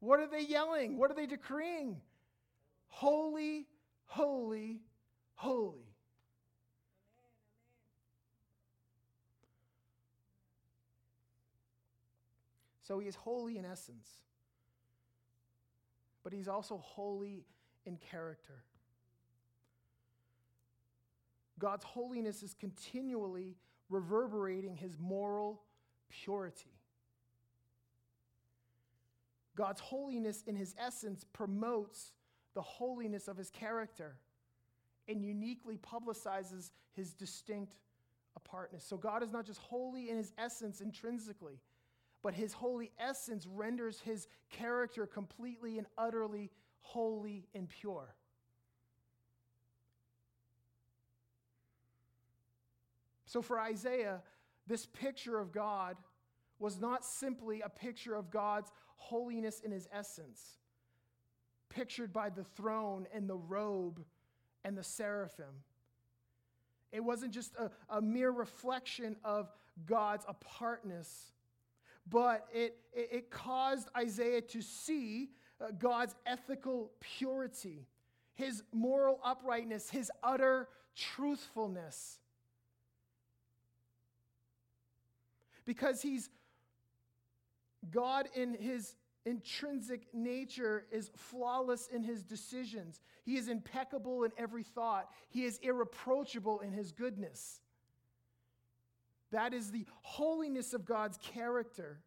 What 0.00 0.20
are 0.20 0.28
they 0.28 0.42
yelling? 0.42 0.96
What 0.96 1.10
are 1.10 1.14
they 1.14 1.26
decreeing? 1.26 2.00
Holy, 2.90 3.66
holy, 4.04 4.80
holy. 5.34 5.86
So 12.82 12.98
he 12.98 13.06
is 13.06 13.14
holy 13.14 13.56
in 13.56 13.64
essence, 13.64 14.08
but 16.24 16.32
he's 16.32 16.48
also 16.48 16.76
holy 16.78 17.44
in 17.86 17.96
character. 17.96 18.64
God's 21.58 21.84
holiness 21.84 22.42
is 22.42 22.52
continually 22.54 23.56
reverberating 23.88 24.76
his 24.76 24.96
moral 24.98 25.62
purity. 26.08 26.80
God's 29.56 29.80
holiness, 29.80 30.42
in 30.46 30.56
his 30.56 30.74
essence, 30.78 31.24
promotes 31.32 32.12
the 32.54 32.62
holiness 32.62 33.28
of 33.28 33.36
his 33.36 33.50
character 33.50 34.16
and 35.08 35.22
uniquely 35.22 35.78
publicizes 35.78 36.70
his 36.92 37.14
distinct 37.14 37.74
apartness. 38.36 38.84
So 38.84 38.96
God 38.96 39.22
is 39.22 39.30
not 39.30 39.46
just 39.46 39.60
holy 39.60 40.10
in 40.10 40.16
his 40.16 40.32
essence 40.38 40.80
intrinsically, 40.80 41.60
but 42.22 42.34
his 42.34 42.52
holy 42.52 42.90
essence 42.98 43.46
renders 43.46 44.00
his 44.00 44.28
character 44.50 45.06
completely 45.06 45.78
and 45.78 45.86
utterly 45.96 46.50
holy 46.80 47.46
and 47.54 47.68
pure. 47.68 48.14
So 53.26 53.42
for 53.42 53.60
Isaiah, 53.60 54.22
this 54.66 54.86
picture 54.86 55.38
of 55.38 55.52
God 55.52 55.96
was 56.58 56.80
not 56.80 57.04
simply 57.04 57.60
a 57.60 57.68
picture 57.68 58.14
of 58.14 58.30
God's 58.30 58.72
holiness 58.96 59.60
in 59.60 59.70
his 59.70 59.88
essence, 59.92 60.58
pictured 61.70 62.12
by 62.12 62.28
the 62.28 62.44
throne 62.44 63.06
and 63.14 63.28
the 63.28 63.36
robe 63.36 64.04
and 64.64 64.76
the 64.76 64.84
seraphim. 64.84 65.64
It 66.92 67.00
wasn't 67.00 67.32
just 67.32 67.54
a, 67.56 67.70
a 67.88 68.02
mere 68.02 68.30
reflection 68.30 69.16
of 69.24 69.48
God's 69.86 70.26
apartness, 70.28 71.32
but 72.08 72.46
it, 72.52 72.76
it, 72.92 73.08
it 73.10 73.30
caused 73.30 73.88
Isaiah 73.96 74.42
to 74.42 74.60
see 74.60 75.30
uh, 75.60 75.68
God's 75.78 76.14
ethical 76.26 76.90
purity, 77.00 77.86
his 78.34 78.62
moral 78.72 79.18
uprightness, 79.24 79.88
his 79.88 80.10
utter 80.22 80.68
truthfulness. 80.94 82.18
because 85.70 86.02
he's 86.02 86.28
God 87.92 88.28
in 88.34 88.54
his 88.54 88.96
intrinsic 89.26 90.06
nature 90.12 90.86
is 90.90 91.10
flawless 91.16 91.88
in 91.88 92.02
his 92.02 92.22
decisions. 92.22 93.00
He 93.24 93.36
is 93.36 93.48
impeccable 93.48 94.24
in 94.24 94.32
every 94.38 94.62
thought. 94.62 95.10
He 95.28 95.44
is 95.44 95.58
irreproachable 95.62 96.60
in 96.60 96.72
his 96.72 96.92
goodness. 96.92 97.60
That 99.30 99.54
is 99.54 99.70
the 99.70 99.86
holiness 100.02 100.74
of 100.74 100.84
God's 100.84 101.18
character. 101.18 102.00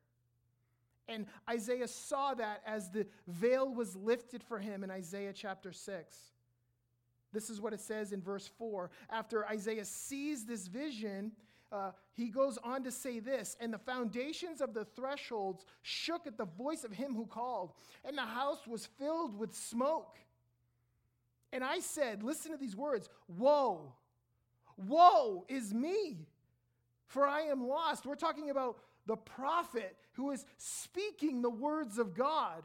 And 1.07 1.25
Isaiah 1.49 1.87
saw 1.87 2.33
that 2.33 2.61
as 2.65 2.89
the 2.89 3.05
veil 3.27 3.73
was 3.73 3.95
lifted 3.95 4.43
for 4.43 4.59
him 4.59 4.83
in 4.83 4.91
Isaiah 4.91 5.33
chapter 5.33 5.71
6. 5.71 6.17
This 7.31 7.49
is 7.49 7.59
what 7.59 7.73
it 7.73 7.81
says 7.81 8.11
in 8.11 8.21
verse 8.21 8.49
4. 8.57 8.91
After 9.09 9.45
Isaiah 9.47 9.85
sees 9.85 10.45
this 10.45 10.67
vision, 10.67 11.31
uh, 11.73 11.91
he 12.13 12.29
goes 12.29 12.59
on 12.63 12.83
to 12.83 12.91
say 12.91 13.19
this 13.19 13.57
and 13.59 13.73
the 13.73 13.79
foundations 13.79 14.61
of 14.61 14.73
the 14.73 14.85
thresholds 14.85 15.65
shook 15.81 16.27
at 16.27 16.37
the 16.37 16.45
voice 16.45 16.83
of 16.83 16.91
him 16.91 17.15
who 17.15 17.25
called 17.25 17.73
and 18.05 18.15
the 18.15 18.21
house 18.21 18.67
was 18.67 18.85
filled 18.85 19.37
with 19.37 19.55
smoke. 19.55 20.17
And 21.51 21.63
i 21.63 21.79
said 21.79 22.21
listen 22.23 22.51
to 22.51 22.57
these 22.57 22.75
words 22.75 23.09
woe 23.27 23.93
woe 24.77 25.45
is 25.49 25.73
me 25.73 26.27
for 27.07 27.25
i 27.25 27.41
am 27.41 27.67
lost. 27.67 28.05
We're 28.05 28.15
talking 28.15 28.51
about 28.51 28.77
the 29.07 29.17
prophet 29.17 29.97
who 30.13 30.31
is 30.31 30.45
speaking 30.57 31.41
the 31.41 31.49
words 31.49 31.97
of 31.97 32.13
god 32.13 32.63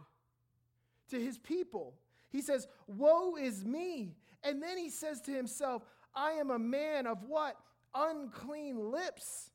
to 1.10 1.18
his 1.18 1.38
people. 1.38 1.94
He 2.30 2.42
says 2.42 2.68
woe 2.86 3.36
is 3.36 3.64
me 3.64 4.16
and 4.44 4.62
then 4.62 4.76
he 4.76 4.90
says 4.90 5.22
to 5.22 5.30
himself 5.30 5.82
i 6.14 6.32
am 6.32 6.50
a 6.50 6.58
man 6.58 7.06
of 7.06 7.22
what 7.24 7.56
unclean 7.94 8.90
lips. 8.90 9.50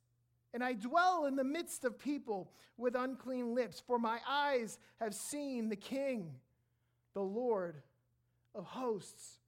And 0.54 0.64
I 0.64 0.74
dwell 0.74 1.26
in 1.26 1.36
the 1.36 1.44
midst 1.44 1.84
of 1.84 1.98
people 1.98 2.52
with 2.78 2.96
unclean 2.96 3.56
lips, 3.56 3.82
for 3.86 3.98
my 3.98 4.20
eyes 4.28 4.78
have 5.00 5.14
seen 5.14 5.70
the 5.70 5.76
King, 5.76 6.36
the 7.14 7.22
Lord 7.22 7.82
of 8.54 8.66
hosts. 8.66 9.40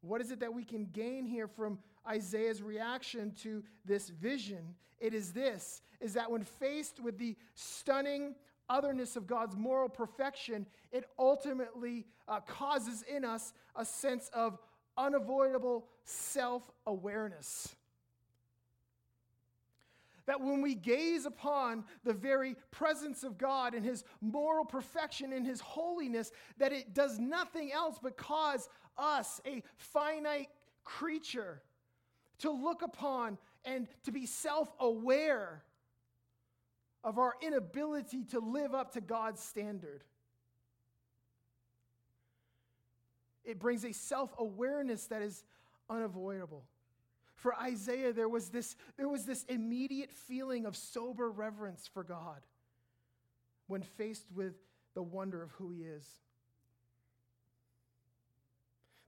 What 0.00 0.20
is 0.20 0.30
it 0.30 0.40
that 0.40 0.52
we 0.52 0.64
can 0.64 0.86
gain 0.86 1.24
here 1.24 1.46
from 1.46 1.78
Isaiah's 2.08 2.62
reaction 2.62 3.32
to 3.42 3.62
this 3.84 4.08
vision? 4.08 4.74
It 5.00 5.14
is 5.14 5.32
this 5.32 5.82
is 6.00 6.14
that 6.14 6.30
when 6.30 6.42
faced 6.42 7.00
with 7.00 7.18
the 7.18 7.36
stunning 7.54 8.34
otherness 8.68 9.16
of 9.16 9.26
God's 9.26 9.56
moral 9.56 9.88
perfection, 9.88 10.66
it 10.90 11.04
ultimately 11.18 12.06
uh, 12.26 12.40
causes 12.40 13.02
in 13.02 13.24
us 13.24 13.52
a 13.76 13.84
sense 13.84 14.30
of 14.34 14.58
unavoidable 14.96 15.86
self 16.04 16.70
awareness. 16.86 17.74
That 20.26 20.40
when 20.40 20.62
we 20.62 20.74
gaze 20.74 21.26
upon 21.26 21.84
the 22.04 22.12
very 22.12 22.54
presence 22.70 23.24
of 23.24 23.38
God 23.38 23.74
and 23.74 23.84
His 23.84 24.04
moral 24.20 24.64
perfection 24.64 25.32
and 25.32 25.44
His 25.44 25.60
holiness, 25.60 26.30
that 26.58 26.72
it 26.72 26.94
does 26.94 27.18
nothing 27.18 27.72
else 27.72 27.98
but 28.00 28.16
cause 28.16 28.68
us, 28.96 29.40
a 29.46 29.62
finite 29.76 30.48
creature, 30.84 31.62
to 32.38 32.50
look 32.50 32.82
upon 32.82 33.38
and 33.64 33.88
to 34.04 34.12
be 34.12 34.26
self 34.26 34.72
aware 34.78 35.64
of 37.04 37.18
our 37.18 37.34
inability 37.42 38.24
to 38.24 38.38
live 38.38 38.74
up 38.74 38.92
to 38.92 39.00
God's 39.00 39.42
standard. 39.42 40.04
It 43.44 43.58
brings 43.58 43.84
a 43.84 43.92
self 43.92 44.34
awareness 44.38 45.06
that 45.06 45.22
is 45.22 45.44
unavoidable. 45.88 46.64
For 47.34 47.54
Isaiah, 47.56 48.12
there 48.12 48.28
was, 48.28 48.50
this, 48.50 48.76
there 48.96 49.08
was 49.08 49.24
this 49.24 49.42
immediate 49.44 50.12
feeling 50.12 50.64
of 50.64 50.76
sober 50.76 51.30
reverence 51.30 51.88
for 51.92 52.04
God 52.04 52.40
when 53.66 53.82
faced 53.82 54.26
with 54.34 54.54
the 54.94 55.02
wonder 55.02 55.42
of 55.42 55.50
who 55.52 55.70
he 55.70 55.80
is. 55.80 56.06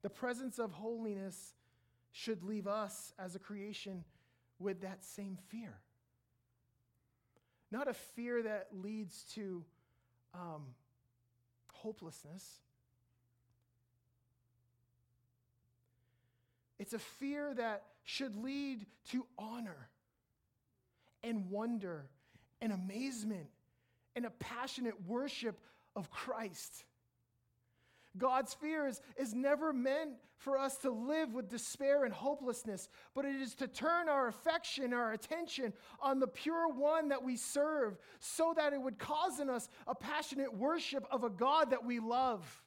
The 0.02 0.10
presence 0.10 0.58
of 0.58 0.72
holiness 0.72 1.54
should 2.12 2.42
leave 2.42 2.66
us 2.66 3.12
as 3.18 3.34
a 3.34 3.38
creation 3.38 4.04
with 4.58 4.80
that 4.82 5.04
same 5.04 5.38
fear. 5.48 5.78
Not 7.70 7.88
a 7.88 7.94
fear 7.94 8.42
that 8.42 8.68
leads 8.72 9.24
to 9.34 9.64
um, 10.34 10.62
hopelessness, 11.72 12.60
It's 16.84 16.92
a 16.92 16.98
fear 16.98 17.54
that 17.54 17.84
should 18.02 18.36
lead 18.36 18.84
to 19.12 19.24
honor 19.38 19.88
and 21.22 21.48
wonder 21.48 22.04
and 22.60 22.74
amazement 22.74 23.46
and 24.14 24.26
a 24.26 24.30
passionate 24.30 25.06
worship 25.06 25.58
of 25.96 26.10
Christ. 26.10 26.84
God's 28.18 28.52
fear 28.52 28.86
is, 28.86 29.00
is 29.16 29.32
never 29.32 29.72
meant 29.72 30.10
for 30.36 30.58
us 30.58 30.76
to 30.80 30.90
live 30.90 31.32
with 31.32 31.48
despair 31.48 32.04
and 32.04 32.12
hopelessness, 32.12 32.90
but 33.14 33.24
it 33.24 33.36
is 33.36 33.54
to 33.54 33.66
turn 33.66 34.10
our 34.10 34.28
affection, 34.28 34.92
our 34.92 35.12
attention 35.12 35.72
on 36.02 36.20
the 36.20 36.28
pure 36.28 36.68
one 36.68 37.08
that 37.08 37.24
we 37.24 37.38
serve, 37.38 37.96
so 38.20 38.52
that 38.58 38.74
it 38.74 38.82
would 38.82 38.98
cause 38.98 39.40
in 39.40 39.48
us 39.48 39.70
a 39.86 39.94
passionate 39.94 40.54
worship 40.54 41.06
of 41.10 41.24
a 41.24 41.30
God 41.30 41.70
that 41.70 41.86
we 41.86 41.98
love. 41.98 42.62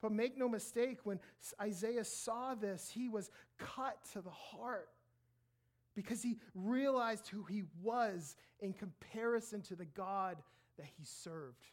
But 0.00 0.12
make 0.12 0.38
no 0.38 0.48
mistake, 0.48 0.98
when 1.04 1.18
Isaiah 1.60 2.04
saw 2.04 2.54
this, 2.54 2.88
he 2.88 3.08
was 3.08 3.30
cut 3.58 3.98
to 4.12 4.20
the 4.20 4.30
heart 4.30 4.88
because 5.94 6.22
he 6.22 6.38
realized 6.54 7.26
who 7.28 7.42
he 7.42 7.64
was 7.82 8.36
in 8.60 8.72
comparison 8.72 9.60
to 9.62 9.74
the 9.74 9.84
God 9.84 10.36
that 10.76 10.86
he 10.96 11.04
served. 11.04 11.64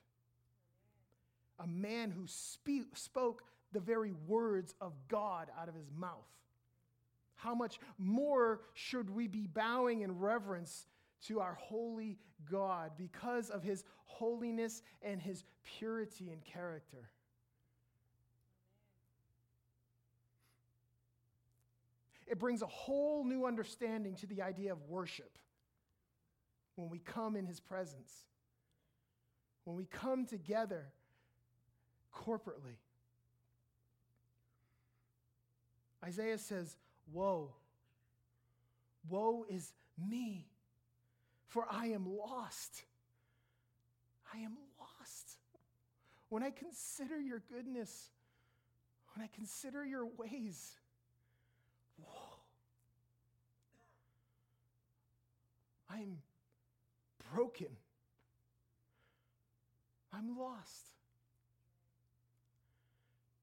A 1.59 1.67
man 1.67 2.09
who 2.09 2.25
spoke 2.25 3.43
the 3.71 3.79
very 3.79 4.13
words 4.27 4.73
of 4.81 4.93
God 5.07 5.49
out 5.59 5.69
of 5.69 5.75
his 5.75 5.91
mouth. 5.95 6.25
How 7.35 7.53
much 7.53 7.79
more 7.99 8.61
should 8.73 9.09
we 9.09 9.27
be 9.27 9.45
bowing 9.45 10.01
in 10.01 10.17
reverence 10.17 10.87
to 11.27 11.39
our 11.39 11.53
holy 11.53 12.17
God 12.49 12.93
because 12.97 13.49
of 13.51 13.61
his 13.61 13.83
holiness 14.05 14.81
and 15.03 15.21
his 15.21 15.43
purity 15.63 16.31
and 16.31 16.43
character? 16.43 17.09
It 22.27 22.39
brings 22.39 22.61
a 22.61 22.67
whole 22.67 23.23
new 23.23 23.45
understanding 23.45 24.15
to 24.15 24.27
the 24.27 24.41
idea 24.41 24.71
of 24.71 24.81
worship 24.87 25.37
when 26.75 26.89
we 26.89 26.99
come 26.99 27.35
in 27.35 27.45
his 27.45 27.59
presence, 27.59 28.11
when 29.63 29.75
we 29.75 29.85
come 29.85 30.25
together 30.25 30.91
corporately. 32.13 32.77
Isaiah 36.03 36.37
says, 36.37 36.77
Woe, 37.11 37.51
woe 39.09 39.45
is 39.49 39.73
me, 39.97 40.47
for 41.47 41.65
I 41.69 41.87
am 41.87 42.05
lost. 42.05 42.83
I 44.33 44.39
am 44.39 44.57
lost. 44.79 45.37
when 46.29 46.43
I 46.43 46.49
consider 46.49 47.19
your 47.19 47.41
goodness, 47.49 48.09
when 49.13 49.23
I 49.23 49.29
consider 49.33 49.85
your 49.85 50.05
ways, 50.05 50.75
I'm 55.95 56.17
broken. 57.33 57.67
I'm 60.13 60.37
lost. 60.37 60.91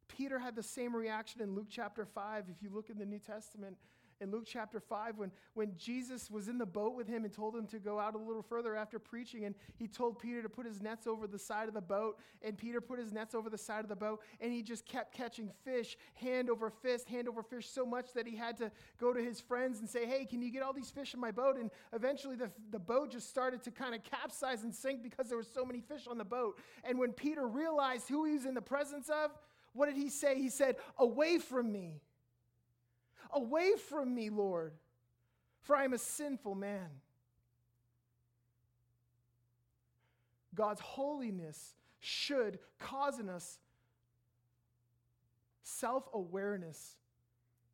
Peter 0.08 0.38
had 0.38 0.54
the 0.54 0.62
same 0.62 0.94
reaction 0.94 1.40
in 1.40 1.54
Luke 1.54 1.68
chapter 1.70 2.04
5. 2.04 2.44
If 2.50 2.62
you 2.62 2.70
look 2.72 2.90
in 2.90 2.98
the 2.98 3.06
New 3.06 3.18
Testament, 3.18 3.76
in 4.22 4.30
Luke 4.30 4.44
chapter 4.46 4.80
5 4.80 5.18
when, 5.18 5.32
when 5.54 5.72
Jesus 5.76 6.30
was 6.30 6.48
in 6.48 6.56
the 6.56 6.66
boat 6.66 6.94
with 6.94 7.08
him 7.08 7.24
and 7.24 7.32
told 7.32 7.56
him 7.56 7.66
to 7.66 7.78
go 7.78 7.98
out 7.98 8.14
a 8.14 8.18
little 8.18 8.42
further 8.42 8.76
after 8.76 8.98
preaching. 8.98 9.44
And 9.44 9.54
he 9.76 9.88
told 9.88 10.18
Peter 10.18 10.42
to 10.42 10.48
put 10.48 10.64
his 10.64 10.80
nets 10.80 11.06
over 11.06 11.26
the 11.26 11.38
side 11.38 11.68
of 11.68 11.74
the 11.74 11.80
boat. 11.80 12.18
And 12.40 12.56
Peter 12.56 12.80
put 12.80 12.98
his 12.98 13.12
nets 13.12 13.34
over 13.34 13.50
the 13.50 13.58
side 13.58 13.80
of 13.80 13.88
the 13.88 13.96
boat. 13.96 14.20
And 14.40 14.52
he 14.52 14.62
just 14.62 14.86
kept 14.86 15.12
catching 15.12 15.50
fish, 15.64 15.98
hand 16.14 16.48
over 16.48 16.70
fist, 16.70 17.08
hand 17.08 17.28
over 17.28 17.42
fish, 17.42 17.68
so 17.68 17.84
much 17.84 18.12
that 18.14 18.26
he 18.26 18.36
had 18.36 18.56
to 18.58 18.70
go 18.98 19.12
to 19.12 19.20
his 19.20 19.40
friends 19.40 19.80
and 19.80 19.88
say, 19.88 20.06
Hey, 20.06 20.24
can 20.24 20.40
you 20.40 20.50
get 20.50 20.62
all 20.62 20.72
these 20.72 20.90
fish 20.90 21.14
in 21.14 21.20
my 21.20 21.32
boat? 21.32 21.56
And 21.56 21.70
eventually 21.92 22.36
the, 22.36 22.50
the 22.70 22.78
boat 22.78 23.10
just 23.10 23.28
started 23.28 23.62
to 23.64 23.70
kind 23.70 23.94
of 23.94 24.04
capsize 24.04 24.62
and 24.62 24.72
sink 24.72 25.02
because 25.02 25.28
there 25.28 25.36
were 25.36 25.42
so 25.42 25.64
many 25.64 25.80
fish 25.80 26.06
on 26.06 26.16
the 26.16 26.24
boat. 26.24 26.58
And 26.84 26.98
when 26.98 27.12
Peter 27.12 27.46
realized 27.46 28.08
who 28.08 28.24
he 28.24 28.34
was 28.34 28.46
in 28.46 28.54
the 28.54 28.62
presence 28.62 29.08
of, 29.08 29.32
what 29.72 29.86
did 29.86 29.96
he 29.96 30.10
say? 30.10 30.38
He 30.38 30.48
said, 30.48 30.76
Away 30.98 31.38
from 31.38 31.72
me. 31.72 32.00
Away 33.32 33.72
from 33.88 34.14
me, 34.14 34.30
Lord, 34.30 34.74
for 35.62 35.76
I 35.76 35.84
am 35.84 35.92
a 35.92 35.98
sinful 35.98 36.54
man. 36.54 36.88
God's 40.54 40.80
holiness 40.80 41.74
should 42.00 42.58
cause 42.78 43.18
in 43.18 43.28
us 43.28 43.58
self 45.62 46.08
awareness, 46.12 46.96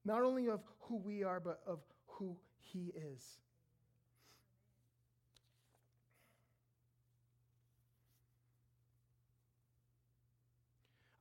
not 0.05 0.23
only 0.23 0.49
of 0.49 0.61
who 0.81 0.97
we 0.97 1.25
are, 1.25 1.40
but 1.40 1.61
of 1.66 1.81
who 2.07 2.37
He 2.61 2.92
is. 2.94 3.38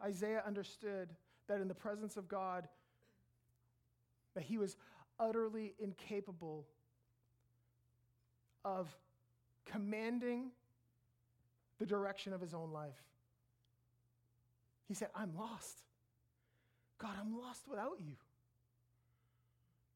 Isaiah 0.02 0.43
understood 0.45 1.10
that 1.47 1.60
in 1.60 1.67
the 1.67 1.73
presence 1.73 2.17
of 2.17 2.28
God, 2.28 2.67
that 4.38 4.43
he 4.43 4.60
was 4.60 4.76
utterly 5.19 5.73
incapable 5.80 6.63
of 8.63 8.88
commanding 9.65 10.52
the 11.80 11.88
direction 11.88 12.34
of 12.34 12.39
his 12.39 12.54
own 12.54 12.71
life. 12.71 13.02
He 14.88 14.93
said, 14.93 15.08
I'm 15.15 15.36
lost. 15.36 15.82
God, 17.00 17.15
I'm 17.19 17.36
lost 17.36 17.63
without 17.67 17.95
you. 18.00 18.13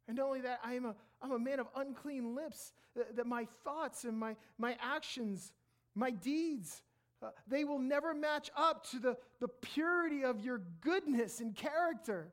And 0.08 0.18
not 0.18 0.26
only 0.26 0.42
that, 0.42 0.60
I 0.64 0.74
am 0.74 0.86
a, 0.86 0.96
I'm 1.22 1.34
a 1.34 1.40
man 1.40 1.60
of 1.60 1.68
unclean 1.76 2.34
lips, 2.34 2.74
that, 2.96 3.16
that 3.18 3.28
my 3.28 3.48
thoughts 3.64 4.06
and 4.06 4.18
my, 4.18 4.36
my 4.58 4.76
actions, 4.82 5.54
my 5.94 6.10
deeds, 6.10 6.82
uh, 7.22 7.30
they 7.48 7.64
will 7.64 7.78
never 7.78 8.16
match 8.16 8.50
up 8.58 8.90
to 8.90 8.98
the, 8.98 9.18
the 9.40 9.48
purity 9.48 10.24
of 10.24 10.44
your 10.44 10.64
goodness 10.82 11.42
and 11.42 11.56
character 11.56 12.32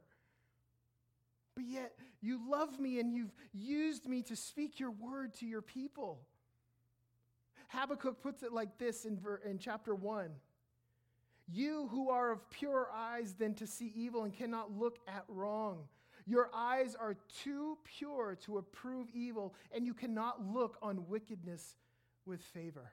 but 1.58 1.66
yet 1.66 1.94
you 2.20 2.38
love 2.48 2.78
me 2.78 3.00
and 3.00 3.12
you've 3.12 3.34
used 3.52 4.06
me 4.06 4.22
to 4.22 4.36
speak 4.36 4.78
your 4.78 4.92
word 4.92 5.34
to 5.34 5.44
your 5.44 5.60
people. 5.60 6.20
Habakkuk 7.66 8.22
puts 8.22 8.44
it 8.44 8.52
like 8.52 8.78
this 8.78 9.04
in, 9.04 9.18
ver- 9.18 9.40
in 9.44 9.58
chapter 9.58 9.92
1 9.92 10.30
You 11.48 11.88
who 11.90 12.10
are 12.10 12.30
of 12.30 12.48
purer 12.48 12.86
eyes 12.94 13.34
than 13.34 13.54
to 13.54 13.66
see 13.66 13.92
evil 13.96 14.22
and 14.22 14.32
cannot 14.32 14.70
look 14.78 15.00
at 15.08 15.24
wrong. 15.26 15.78
Your 16.26 16.48
eyes 16.54 16.94
are 16.94 17.16
too 17.42 17.76
pure 17.82 18.38
to 18.44 18.58
approve 18.58 19.08
evil, 19.12 19.52
and 19.74 19.84
you 19.84 19.94
cannot 19.94 20.40
look 20.40 20.78
on 20.80 21.08
wickedness 21.08 21.74
with 22.24 22.40
favor. 22.40 22.92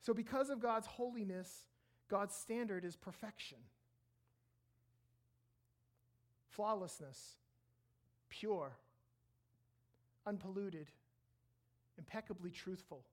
So, 0.00 0.14
because 0.14 0.48
of 0.48 0.60
God's 0.60 0.86
holiness, 0.86 1.66
God's 2.08 2.34
standard 2.34 2.86
is 2.86 2.96
perfection 2.96 3.58
flawlessness, 6.52 7.36
pure, 8.28 8.72
unpolluted, 10.26 10.88
impeccably 11.98 12.50
truthful. 12.50 13.04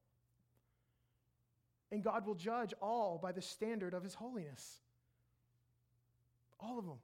And 1.92 2.04
God 2.04 2.26
will 2.26 2.36
judge 2.36 2.74
all 2.82 3.20
by 3.22 3.32
the 3.32 3.42
standard 3.42 3.94
of 3.94 4.04
his 4.04 4.14
holiness. 4.14 4.80
All 6.60 6.78
of 6.78 6.86
them, 6.86 7.00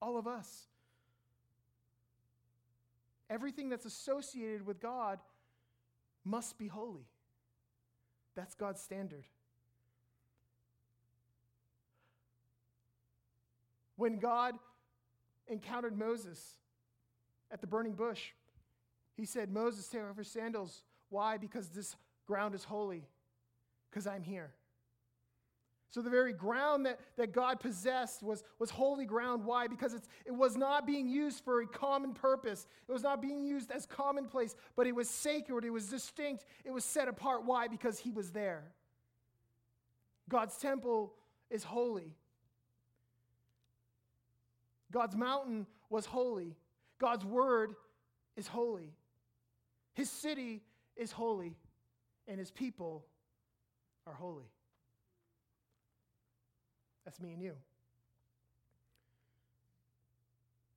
all 0.00 0.16
of 0.16 0.26
us. 0.26 0.66
Everything 3.28 3.68
that's 3.68 3.84
associated 3.84 4.66
with 4.66 4.80
God 4.80 5.18
must 6.24 6.58
be 6.58 6.68
holy. 6.68 7.06
That's 8.34 8.54
God's 8.54 8.80
standard. 8.80 9.24
When 13.96 14.18
God 14.18 14.54
encountered 15.48 15.96
Moses 15.96 16.56
at 17.50 17.60
the 17.60 17.66
burning 17.66 17.94
bush, 17.94 18.32
he 19.16 19.24
said, 19.24 19.50
Moses, 19.50 19.88
take 19.88 20.02
off 20.02 20.16
your 20.16 20.24
sandals. 20.24 20.82
Why? 21.08 21.36
Because 21.36 21.68
this 21.68 21.96
ground 22.26 22.54
is 22.54 22.64
holy, 22.64 23.04
because 23.90 24.06
I'm 24.06 24.22
here. 24.22 24.52
So 25.90 26.02
the 26.02 26.10
very 26.10 26.34
ground 26.34 26.84
that, 26.84 26.98
that 27.16 27.32
God 27.32 27.60
possessed 27.60 28.22
was, 28.22 28.44
was 28.58 28.68
holy 28.68 29.06
ground. 29.06 29.44
Why? 29.44 29.66
Because 29.66 29.94
it's, 29.94 30.08
it 30.26 30.32
was 30.32 30.56
not 30.56 30.86
being 30.86 31.08
used 31.08 31.42
for 31.42 31.62
a 31.62 31.66
common 31.66 32.12
purpose. 32.12 32.66
It 32.86 32.92
was 32.92 33.02
not 33.02 33.22
being 33.22 33.40
used 33.40 33.70
as 33.70 33.86
commonplace, 33.86 34.54
but 34.76 34.86
it 34.86 34.94
was 34.94 35.08
sacred, 35.08 35.64
it 35.64 35.70
was 35.70 35.88
distinct, 35.88 36.44
it 36.64 36.70
was 36.70 36.84
set 36.84 37.08
apart. 37.08 37.46
Why? 37.46 37.68
Because 37.68 37.98
he 37.98 38.10
was 38.10 38.30
there. 38.32 38.64
God's 40.28 40.58
temple 40.58 41.14
is 41.50 41.64
holy. 41.64 42.14
God's 44.92 45.16
mountain 45.16 45.66
was 45.90 46.06
holy. 46.06 46.56
God's 46.98 47.24
word 47.24 47.74
is 48.36 48.46
holy. 48.46 48.92
His 49.94 50.10
city 50.10 50.62
is 50.96 51.12
holy, 51.12 51.56
and 52.28 52.38
his 52.38 52.50
people 52.50 53.04
are 54.06 54.14
holy. 54.14 54.50
That's 57.04 57.20
me 57.20 57.32
and 57.32 57.42
you. 57.42 57.54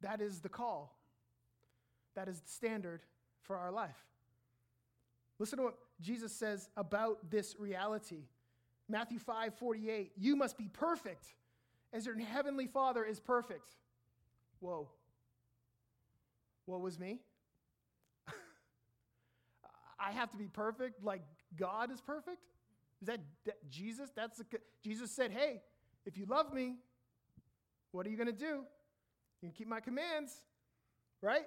That 0.02 0.22
is 0.22 0.40
the 0.40 0.50
call. 0.50 0.96
That 2.16 2.28
is 2.28 2.40
the 2.40 2.50
standard 2.50 3.02
for 3.42 3.58
our 3.58 3.72
life. 3.72 3.98
Listen 5.38 5.58
to 5.58 5.64
what 5.64 5.78
Jesus 6.02 6.34
says 6.34 6.70
about 6.78 7.30
this 7.30 7.56
reality. 7.60 8.24
Matthew 8.88 9.20
5 9.20 9.54
48, 9.56 10.12
you 10.18 10.36
must 10.36 10.58
be 10.58 10.68
perfect 10.68 11.34
as 11.94 12.06
your 12.06 12.18
heavenly 12.18 12.68
Father 12.68 13.04
is 13.04 13.20
perfect. 13.20 13.76
Whoa. 14.60 14.90
What 16.66 16.82
was 16.82 17.00
me? 17.00 17.20
I 20.00 20.12
have 20.12 20.32
to 20.32 20.38
be 20.38 20.48
perfect 20.48 21.04
like 21.04 21.22
God 21.58 21.92
is 21.92 22.02
perfect? 22.02 22.44
Is 23.02 23.08
that, 23.08 23.20
that 23.46 23.58
Jesus? 23.70 24.10
That's 24.16 24.42
Jesus 24.84 25.12
said, 25.12 25.32
"Hey, 25.32 25.62
if 26.06 26.18
you 26.18 26.26
love 26.26 26.54
me, 26.54 26.76
what 27.92 28.06
are 28.06 28.10
you 28.10 28.18
going 28.18 28.28
to 28.28 28.34
do? 28.34 28.64
You 29.42 29.50
can 29.50 29.52
keep 29.52 29.68
my 29.68 29.80
commands, 29.80 30.34
right? 31.22 31.46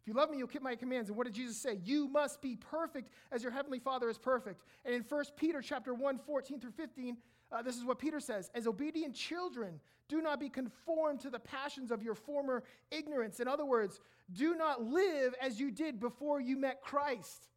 If 0.00 0.08
you 0.08 0.14
love 0.14 0.30
me, 0.30 0.36
you'll 0.36 0.48
keep 0.48 0.62
my 0.62 0.76
commands. 0.76 1.08
And 1.08 1.16
what 1.16 1.26
did 1.26 1.34
Jesus 1.34 1.56
say? 1.56 1.78
You 1.82 2.08
must 2.08 2.42
be 2.42 2.56
perfect 2.56 3.10
as 3.32 3.42
your 3.42 3.52
heavenly 3.52 3.78
Father 3.78 4.10
is 4.10 4.18
perfect. 4.18 4.62
And 4.84 4.94
in 4.94 5.02
1 5.02 5.24
Peter 5.36 5.62
chapter 5.62 5.94
1, 5.94 6.18
14 6.18 6.60
through 6.60 6.72
15, 6.72 7.16
uh, 7.52 7.62
this 7.62 7.76
is 7.76 7.84
what 7.84 7.98
Peter 7.98 8.20
says 8.20 8.50
As 8.54 8.66
obedient 8.66 9.14
children, 9.14 9.80
do 10.08 10.20
not 10.20 10.38
be 10.38 10.48
conformed 10.48 11.20
to 11.20 11.30
the 11.30 11.38
passions 11.38 11.90
of 11.90 12.02
your 12.02 12.14
former 12.14 12.62
ignorance. 12.90 13.40
In 13.40 13.48
other 13.48 13.64
words, 13.64 14.00
do 14.32 14.54
not 14.54 14.82
live 14.82 15.34
as 15.40 15.58
you 15.58 15.70
did 15.70 16.00
before 16.00 16.40
you 16.40 16.58
met 16.58 16.82
Christ. 16.82 17.48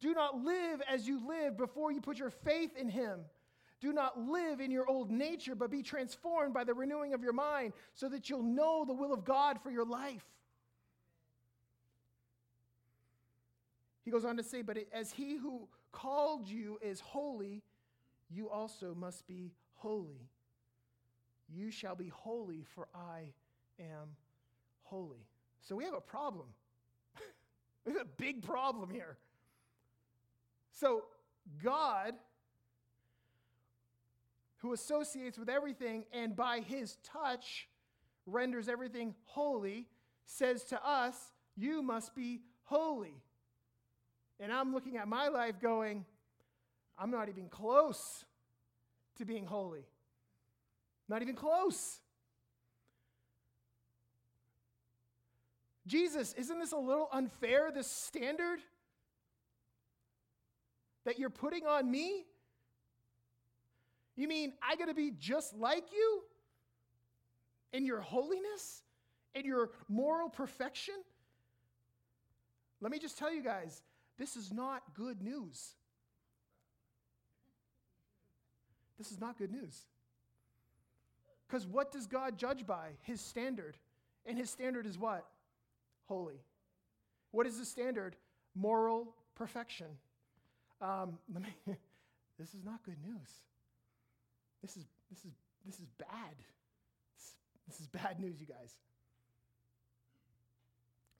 Do 0.00 0.12
not 0.12 0.42
live 0.42 0.82
as 0.88 1.08
you 1.08 1.26
lived 1.26 1.56
before 1.56 1.90
you 1.90 2.00
put 2.00 2.18
your 2.18 2.30
faith 2.30 2.76
in 2.76 2.88
him. 2.88 3.20
Do 3.80 3.92
not 3.92 4.18
live 4.18 4.60
in 4.60 4.70
your 4.70 4.88
old 4.88 5.10
nature, 5.10 5.54
but 5.54 5.70
be 5.70 5.82
transformed 5.82 6.54
by 6.54 6.64
the 6.64 6.74
renewing 6.74 7.12
of 7.12 7.22
your 7.22 7.32
mind 7.32 7.72
so 7.94 8.08
that 8.08 8.30
you'll 8.30 8.42
know 8.42 8.84
the 8.86 8.94
will 8.94 9.12
of 9.12 9.24
God 9.24 9.60
for 9.62 9.70
your 9.70 9.84
life. 9.84 10.24
He 14.04 14.10
goes 14.10 14.24
on 14.24 14.36
to 14.36 14.42
say, 14.42 14.62
But 14.62 14.78
as 14.92 15.12
he 15.12 15.36
who 15.36 15.68
called 15.92 16.48
you 16.48 16.78
is 16.82 17.00
holy, 17.00 17.62
you 18.30 18.50
also 18.50 18.94
must 18.94 19.26
be 19.26 19.52
holy. 19.74 20.28
You 21.48 21.70
shall 21.70 21.94
be 21.94 22.08
holy, 22.08 22.64
for 22.74 22.88
I 22.94 23.32
am 23.78 24.16
holy. 24.82 25.26
So 25.60 25.76
we 25.76 25.84
have 25.84 25.94
a 25.94 26.00
problem. 26.00 26.46
we 27.86 27.92
have 27.92 28.02
a 28.02 28.16
big 28.16 28.42
problem 28.42 28.90
here. 28.90 29.16
So 30.72 31.04
God 31.62 32.14
who 34.64 34.72
associates 34.72 35.38
with 35.38 35.50
everything 35.50 36.06
and 36.10 36.34
by 36.34 36.60
his 36.60 36.96
touch 37.04 37.68
renders 38.24 38.66
everything 38.66 39.14
holy, 39.24 39.86
says 40.24 40.64
to 40.64 40.82
us, 40.82 41.14
You 41.54 41.82
must 41.82 42.14
be 42.14 42.40
holy. 42.62 43.20
And 44.40 44.50
I'm 44.50 44.72
looking 44.72 44.96
at 44.96 45.06
my 45.06 45.28
life 45.28 45.60
going, 45.60 46.06
I'm 46.98 47.10
not 47.10 47.28
even 47.28 47.48
close 47.48 48.24
to 49.16 49.24
being 49.24 49.46
holy. 49.46 49.86
Not 51.08 51.22
even 51.22 51.34
close. 51.34 52.00
Jesus, 55.86 56.32
isn't 56.34 56.58
this 56.58 56.72
a 56.72 56.78
little 56.78 57.08
unfair, 57.12 57.70
this 57.70 57.90
standard 57.90 58.60
that 61.04 61.18
you're 61.18 61.30
putting 61.30 61.66
on 61.66 61.90
me? 61.90 62.24
You 64.16 64.28
mean 64.28 64.52
I 64.62 64.76
got 64.76 64.86
to 64.86 64.94
be 64.94 65.10
just 65.10 65.54
like 65.54 65.84
you 65.92 66.22
in 67.72 67.84
your 67.84 68.00
holiness, 68.00 68.82
in 69.34 69.44
your 69.44 69.70
moral 69.88 70.28
perfection? 70.28 70.94
Let 72.80 72.90
me 72.92 72.98
just 72.98 73.18
tell 73.18 73.32
you 73.32 73.42
guys 73.42 73.82
this 74.18 74.36
is 74.36 74.52
not 74.52 74.82
good 74.94 75.20
news. 75.20 75.74
This 78.98 79.10
is 79.10 79.20
not 79.20 79.38
good 79.38 79.50
news. 79.50 79.86
Because 81.46 81.66
what 81.66 81.92
does 81.92 82.06
God 82.06 82.38
judge 82.38 82.66
by? 82.66 82.90
His 83.02 83.20
standard. 83.20 83.76
And 84.26 84.38
his 84.38 84.50
standard 84.50 84.86
is 84.86 84.98
what? 84.98 85.26
Holy. 86.06 86.40
What 87.30 87.46
is 87.46 87.58
the 87.58 87.64
standard? 87.64 88.16
Moral 88.54 89.14
perfection. 89.34 89.86
Um, 90.80 91.18
let 91.32 91.42
me, 91.42 91.54
this 92.38 92.54
is 92.54 92.64
not 92.64 92.82
good 92.84 92.96
news. 93.04 93.28
This 94.62 94.76
is, 94.76 94.86
this 95.10 95.24
is, 95.24 95.32
this 95.66 95.80
is 95.80 95.86
bad. 95.98 96.36
This, 97.16 97.32
this 97.68 97.80
is 97.80 97.86
bad 97.86 98.20
news, 98.20 98.40
you 98.40 98.46
guys. 98.46 98.76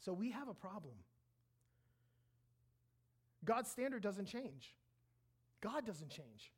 So 0.01 0.13
we 0.13 0.31
have 0.31 0.49
a 0.49 0.55
problem. 0.55 0.95
God's 3.45 3.71
standard 3.71 4.03
doesn't 4.03 4.27
change. 4.27 4.75
God 5.61 5.87
doesn't 5.87 6.11
change. 6.11 6.53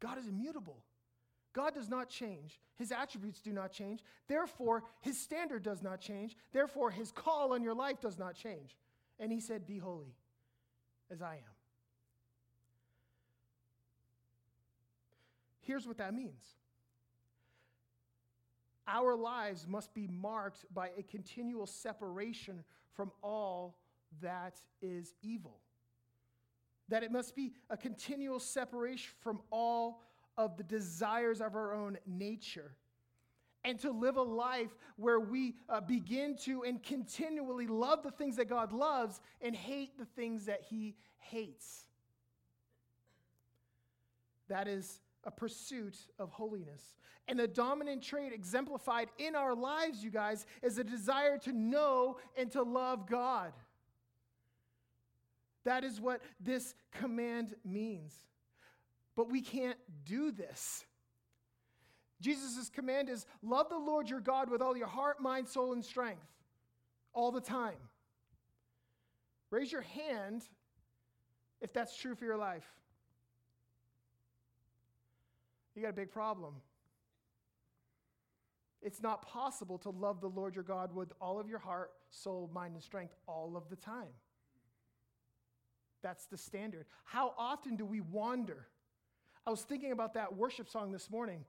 God 0.00 0.18
is 0.18 0.26
immutable. 0.26 0.82
God 1.52 1.74
does 1.74 1.88
not 1.88 2.08
change. 2.08 2.58
His 2.76 2.92
attributes 2.92 3.40
do 3.40 3.52
not 3.52 3.72
change. 3.72 4.02
Therefore, 4.28 4.84
his 5.00 5.18
standard 5.18 5.62
does 5.62 5.82
not 5.82 6.00
change. 6.00 6.36
Therefore, 6.52 6.90
his 6.90 7.10
call 7.10 7.52
on 7.52 7.62
your 7.62 7.74
life 7.74 8.00
does 8.00 8.18
not 8.18 8.34
change. 8.34 8.76
And 9.18 9.32
he 9.32 9.40
said, 9.40 9.66
Be 9.66 9.78
holy 9.78 10.14
as 11.10 11.20
I 11.20 11.34
am. 11.34 11.54
Here's 15.60 15.86
what 15.86 15.98
that 15.98 16.14
means 16.14 16.42
our 18.86 19.14
lives 19.14 19.66
must 19.68 19.94
be 19.94 20.08
marked 20.08 20.64
by 20.74 20.90
a 20.98 21.02
continual 21.02 21.66
separation 21.66 22.64
from 22.92 23.12
all 23.22 23.76
that 24.20 24.60
is 24.82 25.14
evil. 25.22 25.59
That 26.90 27.02
it 27.02 27.10
must 27.10 27.34
be 27.34 27.52
a 27.70 27.76
continual 27.76 28.38
separation 28.38 29.12
from 29.20 29.40
all 29.50 30.02
of 30.36 30.56
the 30.56 30.62
desires 30.62 31.40
of 31.40 31.54
our 31.56 31.74
own 31.74 31.98
nature. 32.06 32.72
And 33.64 33.78
to 33.80 33.90
live 33.90 34.16
a 34.16 34.22
life 34.22 34.70
where 34.96 35.20
we 35.20 35.54
uh, 35.68 35.80
begin 35.80 36.36
to 36.44 36.62
and 36.62 36.82
continually 36.82 37.66
love 37.66 38.02
the 38.02 38.10
things 38.10 38.36
that 38.36 38.48
God 38.48 38.72
loves 38.72 39.20
and 39.42 39.54
hate 39.54 39.98
the 39.98 40.06
things 40.06 40.46
that 40.46 40.62
He 40.68 40.94
hates. 41.18 41.86
That 44.48 44.66
is 44.66 45.00
a 45.24 45.30
pursuit 45.30 45.96
of 46.18 46.30
holiness. 46.30 46.82
And 47.28 47.38
the 47.38 47.46
dominant 47.46 48.02
trait 48.02 48.32
exemplified 48.32 49.08
in 49.18 49.36
our 49.36 49.54
lives, 49.54 50.02
you 50.02 50.10
guys, 50.10 50.46
is 50.62 50.78
a 50.78 50.84
desire 50.84 51.38
to 51.38 51.52
know 51.52 52.16
and 52.36 52.50
to 52.52 52.62
love 52.62 53.06
God. 53.06 53.52
That 55.64 55.84
is 55.84 56.00
what 56.00 56.20
this 56.40 56.74
command 56.92 57.54
means. 57.64 58.14
But 59.16 59.30
we 59.30 59.42
can't 59.42 59.78
do 60.04 60.30
this. 60.30 60.84
Jesus' 62.20 62.68
command 62.68 63.08
is 63.08 63.26
love 63.42 63.68
the 63.68 63.78
Lord 63.78 64.08
your 64.08 64.20
God 64.20 64.50
with 64.50 64.62
all 64.62 64.76
your 64.76 64.86
heart, 64.86 65.20
mind, 65.20 65.48
soul, 65.48 65.72
and 65.72 65.84
strength 65.84 66.26
all 67.12 67.32
the 67.32 67.40
time. 67.40 67.78
Raise 69.50 69.72
your 69.72 69.82
hand 69.82 70.42
if 71.60 71.72
that's 71.72 71.96
true 71.96 72.14
for 72.14 72.24
your 72.24 72.36
life 72.36 72.66
you 75.80 75.86
got 75.86 75.90
a 75.90 75.96
big 75.96 76.10
problem. 76.10 76.54
It's 78.82 79.02
not 79.02 79.26
possible 79.26 79.78
to 79.78 79.90
love 79.90 80.20
the 80.20 80.28
Lord 80.28 80.54
your 80.54 80.64
God 80.64 80.94
with 80.94 81.12
all 81.20 81.40
of 81.40 81.48
your 81.48 81.58
heart, 81.58 81.90
soul, 82.10 82.50
mind, 82.52 82.74
and 82.74 82.82
strength 82.82 83.14
all 83.26 83.56
of 83.56 83.68
the 83.70 83.76
time. 83.76 84.12
That's 86.02 86.26
the 86.26 86.36
standard. 86.36 86.86
How 87.04 87.34
often 87.38 87.76
do 87.76 87.84
we 87.84 88.00
wander? 88.00 88.66
I 89.46 89.50
was 89.50 89.62
thinking 89.62 89.92
about 89.92 90.14
that 90.14 90.36
worship 90.36 90.68
song 90.68 90.92
this 90.92 91.10
morning. 91.10 91.44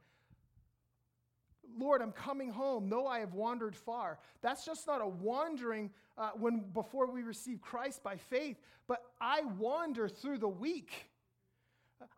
Lord, 1.77 2.01
I'm 2.01 2.11
coming 2.11 2.49
home, 2.49 2.89
though 2.89 3.07
I 3.07 3.19
have 3.19 3.33
wandered 3.33 3.75
far. 3.75 4.19
That's 4.41 4.65
just 4.65 4.87
not 4.87 5.01
a 5.01 5.07
wandering 5.07 5.91
uh, 6.17 6.31
when 6.35 6.65
before 6.73 7.09
we 7.11 7.23
receive 7.23 7.61
Christ 7.61 8.03
by 8.03 8.17
faith, 8.17 8.57
but 8.87 9.01
I 9.19 9.41
wander 9.57 10.09
through 10.09 10.39
the 10.39 10.49
week. 10.49 10.91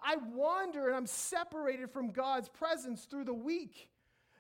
I 0.01 0.15
wander 0.33 0.87
and 0.87 0.95
I'm 0.95 1.05
separated 1.05 1.91
from 1.91 2.11
God's 2.11 2.49
presence 2.49 3.05
through 3.05 3.25
the 3.25 3.33
week. 3.33 3.89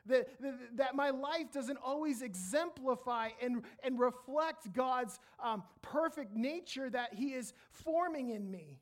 That, 0.07 0.27
that, 0.75 0.95
my 0.95 1.11
life 1.11 1.51
doesn't 1.53 1.79
always 1.83 2.21
exemplify 2.21 3.29
and, 3.41 3.63
and 3.83 3.97
reflect 3.97 4.73
God's 4.73 5.17
um, 5.41 5.63
perfect 5.81 6.35
nature 6.35 6.89
that 6.89 7.13
He 7.13 7.27
is 7.27 7.53
forming 7.71 8.29
in 8.29 8.51
me. 8.51 8.81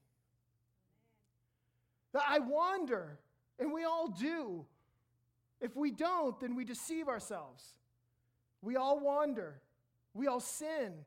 That 2.13 2.23
I 2.27 2.39
wander, 2.39 3.19
and 3.59 3.71
we 3.71 3.83
all 3.83 4.07
do. 4.07 4.65
If 5.61 5.75
we 5.75 5.91
don't, 5.91 6.39
then 6.39 6.55
we 6.55 6.65
deceive 6.65 7.07
ourselves. 7.07 7.75
We 8.63 8.75
all 8.75 8.99
wander, 8.99 9.61
we 10.15 10.25
all 10.25 10.39
sin, 10.39 11.05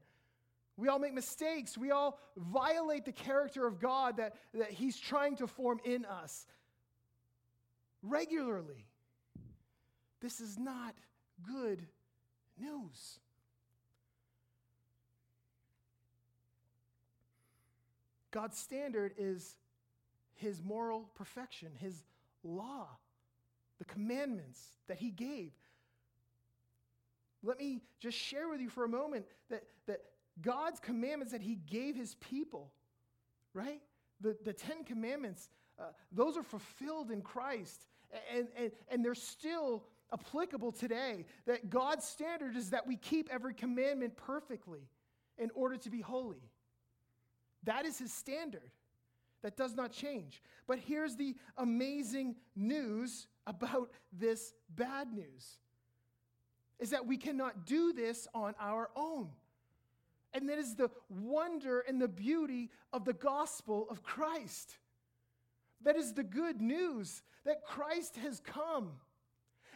we 0.77 0.89
all 0.89 0.99
make 0.99 1.15
mistakes. 1.15 1.79
We 1.79 1.91
all 1.91 2.19
violate 2.37 3.05
the 3.05 3.12
character 3.12 3.67
of 3.67 3.81
God 3.81 4.17
that, 4.17 4.35
that 4.55 4.71
He's 4.71 4.99
trying 4.99 5.37
to 5.37 5.47
form 5.47 5.81
in 5.85 6.05
us 6.05 6.47
regularly. 8.03 8.87
This 10.25 10.41
is 10.41 10.59
not 10.59 10.95
good 11.47 11.87
news. 12.59 13.18
God's 18.31 18.57
standard 18.57 19.12
is 19.18 19.59
His 20.37 20.62
moral 20.62 21.11
perfection, 21.14 21.72
His 21.79 22.05
law, 22.43 22.89
the 23.79 23.85
commandments 23.85 24.66
that 24.89 24.97
He 24.97 25.11
gave. 25.11 25.53
Let 27.43 27.59
me 27.59 27.83
just 28.01 28.16
share 28.16 28.49
with 28.49 28.62
you 28.62 28.70
for 28.70 28.85
a 28.85 28.89
moment 28.89 29.27
that, 29.51 29.64
that 29.87 30.01
God's 30.41 30.81
commandments 30.81 31.33
that 31.33 31.43
He 31.43 31.57
gave 31.57 31.97
His 31.97 32.14
people, 32.14 32.72
right? 33.53 33.83
The, 34.22 34.35
the 34.43 34.55
Ten 34.55 34.85
Commandments, 34.85 35.51
uh, 35.79 35.89
those 36.12 36.39
are 36.39 36.43
fulfilled 36.43 37.11
in 37.11 37.20
Christ, 37.20 37.85
and, 38.35 38.49
and, 38.57 38.72
and 38.89 39.05
they're 39.05 39.14
still 39.14 39.85
applicable 40.13 40.73
today. 40.73 41.25
That 41.47 41.71
God's 41.71 42.05
standard 42.05 42.57
is 42.57 42.71
that 42.71 42.87
we 42.87 42.97
keep 42.97 43.29
every 43.33 43.55
commandment 43.55 44.17
perfectly 44.17 44.89
in 45.39 45.51
order 45.55 45.77
to 45.77 45.91
be 45.91 46.01
holy. 46.01 46.43
That 47.65 47.87
is 47.87 47.99
His 47.99 48.13
standard. 48.13 48.71
That 49.43 49.57
does 49.57 49.75
not 49.75 49.93
change. 49.93 50.43
But 50.67 50.79
here's 50.79 51.17
the 51.17 51.37
amazing 51.59 52.37
news 52.57 53.27
about 53.47 53.91
this 54.13 54.55
bad 54.75 55.13
news 55.13 55.59
is 56.81 56.91
that 56.91 57.07
we 57.07 57.17
cannot 57.17 57.67
do 57.67 57.93
this 57.93 58.27
on 58.35 58.55
our 58.59 58.91
own. 58.97 59.29
And 60.33 60.49
that 60.49 60.59
is 60.59 60.75
the 60.75 60.91
wonder 61.09 61.81
and 61.81 62.01
the 62.01 62.09
beauty 62.09 62.71
of 62.93 63.05
the 63.05 63.13
gospel 63.13 63.87
of 63.89 64.03
Christ. 64.03 64.77
That 65.83 65.97
is 65.97 66.13
the 66.13 66.25
good 66.25 66.61
news 66.61 67.23
that 67.45 67.65
Christ 67.65 68.17
has 68.17 68.41
come 68.41 68.93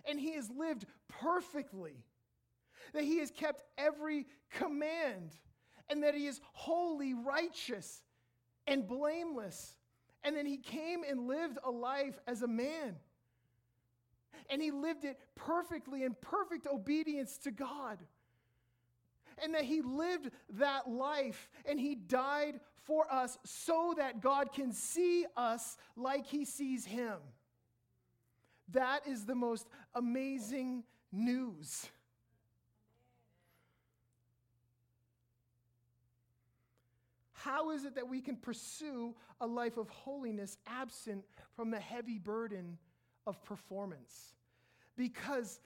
and 0.06 0.18
he 0.18 0.34
has 0.34 0.50
lived 0.50 0.86
perfectly, 1.08 2.04
that 2.92 3.04
he 3.04 3.18
has 3.18 3.30
kept 3.30 3.62
every 3.76 4.26
command, 4.50 5.32
and 5.88 6.02
that 6.02 6.14
he 6.14 6.26
is 6.26 6.40
holy, 6.52 7.14
righteous, 7.14 8.02
and 8.66 8.86
blameless. 8.86 9.76
And 10.24 10.36
then 10.36 10.46
he 10.46 10.58
came 10.58 11.02
and 11.08 11.26
lived 11.26 11.58
a 11.64 11.70
life 11.70 12.18
as 12.26 12.42
a 12.42 12.48
man. 12.48 12.96
And 14.50 14.60
he 14.60 14.70
lived 14.70 15.04
it 15.04 15.18
perfectly 15.34 16.04
in 16.04 16.14
perfect 16.20 16.66
obedience 16.66 17.38
to 17.38 17.50
God 17.50 17.98
and 19.42 19.54
that 19.54 19.64
he 19.64 19.80
lived 19.80 20.30
that 20.54 20.90
life 20.90 21.48
and 21.64 21.78
he 21.78 21.94
died 21.94 22.60
for 22.84 23.12
us 23.12 23.38
so 23.44 23.94
that 23.96 24.20
God 24.20 24.52
can 24.52 24.72
see 24.72 25.26
us 25.36 25.76
like 25.96 26.26
he 26.26 26.44
sees 26.44 26.84
him. 26.84 27.16
That 28.72 29.06
is 29.06 29.24
the 29.24 29.34
most 29.34 29.66
amazing 29.94 30.84
news. 31.10 31.86
How 37.32 37.70
is 37.70 37.84
it 37.84 37.94
that 37.94 38.08
we 38.08 38.20
can 38.20 38.36
pursue 38.36 39.14
a 39.40 39.46
life 39.46 39.76
of 39.76 39.88
holiness 39.88 40.58
absent 40.66 41.24
from 41.54 41.70
the 41.70 41.78
heavy 41.78 42.18
burden 42.18 42.76
of 43.26 43.42
performance? 43.44 44.34
Because 44.96 45.60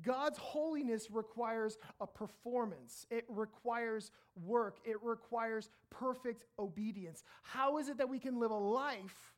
God's 0.00 0.38
holiness 0.38 1.10
requires 1.10 1.76
a 2.00 2.06
performance. 2.06 3.06
It 3.10 3.24
requires 3.28 4.10
work. 4.36 4.78
It 4.84 5.02
requires 5.02 5.70
perfect 5.90 6.44
obedience. 6.58 7.24
How 7.42 7.78
is 7.78 7.88
it 7.88 7.98
that 7.98 8.08
we 8.08 8.18
can 8.18 8.38
live 8.38 8.50
a 8.50 8.54
life 8.54 9.34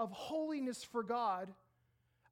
of 0.00 0.10
holiness 0.10 0.82
for 0.82 1.02
God 1.02 1.52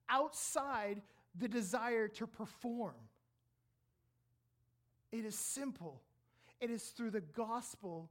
outside 0.09 1.03
the 1.39 1.47
desire 1.47 2.09
to 2.09 2.27
perform? 2.27 2.95
It 5.13 5.27
is 5.27 5.35
simple. 5.35 6.01
It 6.61 6.71
is 6.71 6.83
through 6.89 7.11
the 7.11 7.21
gospel 7.21 8.09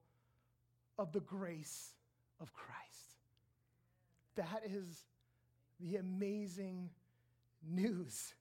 of 1.00 1.12
the 1.12 1.20
grace 1.20 1.94
of 2.40 2.54
Christ. 2.54 2.78
That 4.36 4.62
is 4.66 5.06
the 5.80 5.98
amazing 5.98 6.92
news. 7.68 8.36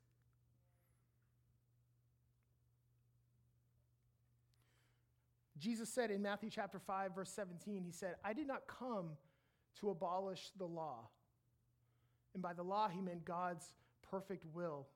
Jesus 5.59 5.89
said 5.89 6.11
in 6.11 6.21
Matthew 6.21 6.51
chapter 6.51 6.79
5 6.79 7.15
verse 7.15 7.31
17 7.31 7.83
he 7.83 7.91
said, 7.91 8.17
"I 8.23 8.35
did 8.35 8.47
not 8.47 8.67
come 8.67 9.17
to 9.81 9.91
abolish 9.91 10.51
the 10.57 10.67
law." 10.67 11.09
And 12.35 12.43
by 12.43 12.53
the 12.53 12.63
law 12.63 12.89
he 12.89 13.01
meant 13.01 13.25
God's 13.25 13.73
perfect 14.03 14.45
will, 14.45 14.89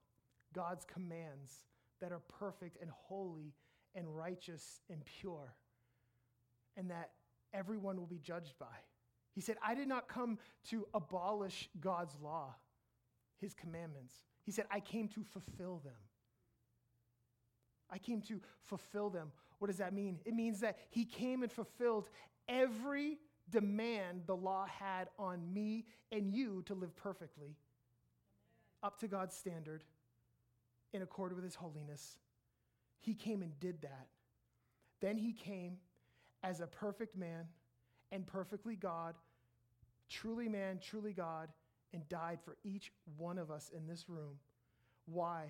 God's 0.53 0.85
commands 0.85 1.66
that 2.01 2.12
are 2.12 2.20
perfect 2.20 2.78
and 2.81 2.91
holy 2.91 3.55
and 3.95 4.16
righteous 4.16 4.83
and 4.89 5.05
pure, 5.05 5.55
and 6.76 6.91
that 6.91 7.12
everyone 7.53 7.99
will 7.99 8.07
be 8.07 8.18
judged 8.18 8.59
by. 8.59 8.85
He 9.33 9.41
said, 9.41 9.57
I 9.62 9.74
did 9.74 9.89
not 9.89 10.09
come 10.09 10.39
to 10.64 10.87
abolish 10.93 11.68
God's 11.81 12.18
law, 12.20 12.55
his 13.39 13.55
commandments. 13.55 14.14
He 14.45 14.53
said, 14.53 14.66
I 14.70 14.81
came 14.81 15.09
to 15.09 15.22
fulfill 15.22 15.78
them. 15.78 15.97
I 17.91 17.99
came 17.99 18.22
to 18.22 18.41
fulfill 18.62 19.11
them. 19.11 19.33
What 19.59 19.68
does 19.68 19.78
that 19.78 19.93
mean? 19.93 20.20
It 20.24 20.35
means 20.35 20.61
that 20.61 20.78
he 20.91 21.05
came 21.05 21.43
and 21.43 21.51
fulfilled 21.51 22.09
every 22.49 23.18
demand 23.51 24.22
the 24.26 24.36
law 24.36 24.66
had 24.66 25.09
on 25.18 25.53
me 25.53 25.84
and 26.12 26.32
you 26.32 26.62
to 26.66 26.74
live 26.74 26.94
perfectly, 26.96 27.57
up 28.82 28.98
to 29.01 29.09
God's 29.09 29.36
standard, 29.36 29.84
in 30.92 31.03
accord 31.03 31.34
with 31.34 31.44
his 31.44 31.55
holiness. 31.55 32.18
He 32.98 33.14
came 33.14 33.42
and 33.42 33.59
did 33.61 33.82
that. 33.82 34.09
Then 35.01 35.16
he 35.16 35.32
came 35.32 35.78
as 36.42 36.61
a 36.61 36.66
perfect 36.66 37.16
man 37.16 37.46
and 38.12 38.26
perfectly 38.26 38.76
God, 38.76 39.14
truly 40.09 40.48
man, 40.48 40.78
truly 40.82 41.12
God, 41.12 41.48
and 41.92 42.09
died 42.09 42.38
for 42.44 42.57
each 42.64 42.92
one 43.16 43.38
of 43.38 43.51
us 43.51 43.70
in 43.74 43.86
this 43.86 44.09
room. 44.09 44.38
Why? 45.07 45.46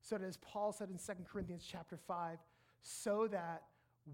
So 0.00 0.16
that 0.16 0.26
as 0.26 0.38
Paul 0.38 0.72
said 0.72 0.88
in 0.88 0.96
2 0.96 1.24
Corinthians 1.30 1.66
chapter 1.70 1.96
5, 1.96 2.38
so 2.82 3.28
that 3.30 3.64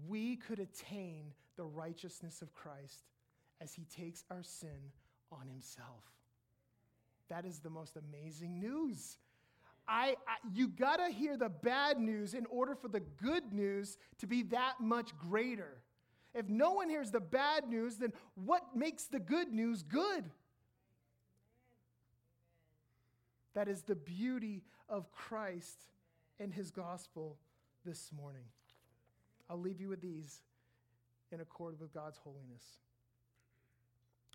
we 0.07 0.35
could 0.35 0.59
attain 0.59 1.33
the 1.55 1.63
righteousness 1.63 2.41
of 2.41 2.53
Christ 2.53 3.05
as 3.61 3.73
he 3.73 3.85
takes 3.85 4.23
our 4.29 4.43
sin 4.43 4.91
on 5.31 5.47
himself. 5.47 6.03
That 7.29 7.45
is 7.45 7.59
the 7.59 7.69
most 7.69 7.97
amazing 7.97 8.59
news. 8.59 9.17
I, 9.87 10.15
I 10.27 10.37
you 10.53 10.67
got 10.67 10.97
to 10.97 11.09
hear 11.11 11.37
the 11.37 11.49
bad 11.49 11.99
news 11.99 12.33
in 12.33 12.45
order 12.47 12.75
for 12.75 12.87
the 12.87 12.99
good 12.99 13.53
news 13.53 13.97
to 14.19 14.27
be 14.27 14.43
that 14.43 14.75
much 14.79 15.17
greater. 15.17 15.81
If 16.33 16.47
no 16.49 16.73
one 16.73 16.89
hears 16.89 17.11
the 17.11 17.19
bad 17.19 17.67
news, 17.69 17.95
then 17.95 18.13
what 18.35 18.75
makes 18.75 19.05
the 19.05 19.19
good 19.19 19.51
news 19.51 19.81
good? 19.81 20.25
That 23.55 23.67
is 23.67 23.81
the 23.81 23.95
beauty 23.95 24.63
of 24.87 25.11
Christ 25.11 25.79
and 26.39 26.53
his 26.53 26.69
gospel 26.69 27.37
this 27.85 28.11
morning. 28.15 28.43
I'll 29.49 29.59
leave 29.59 29.81
you 29.81 29.89
with 29.89 30.01
these 30.01 30.41
in 31.31 31.39
accord 31.39 31.79
with 31.79 31.93
God's 31.93 32.17
holiness. 32.17 32.77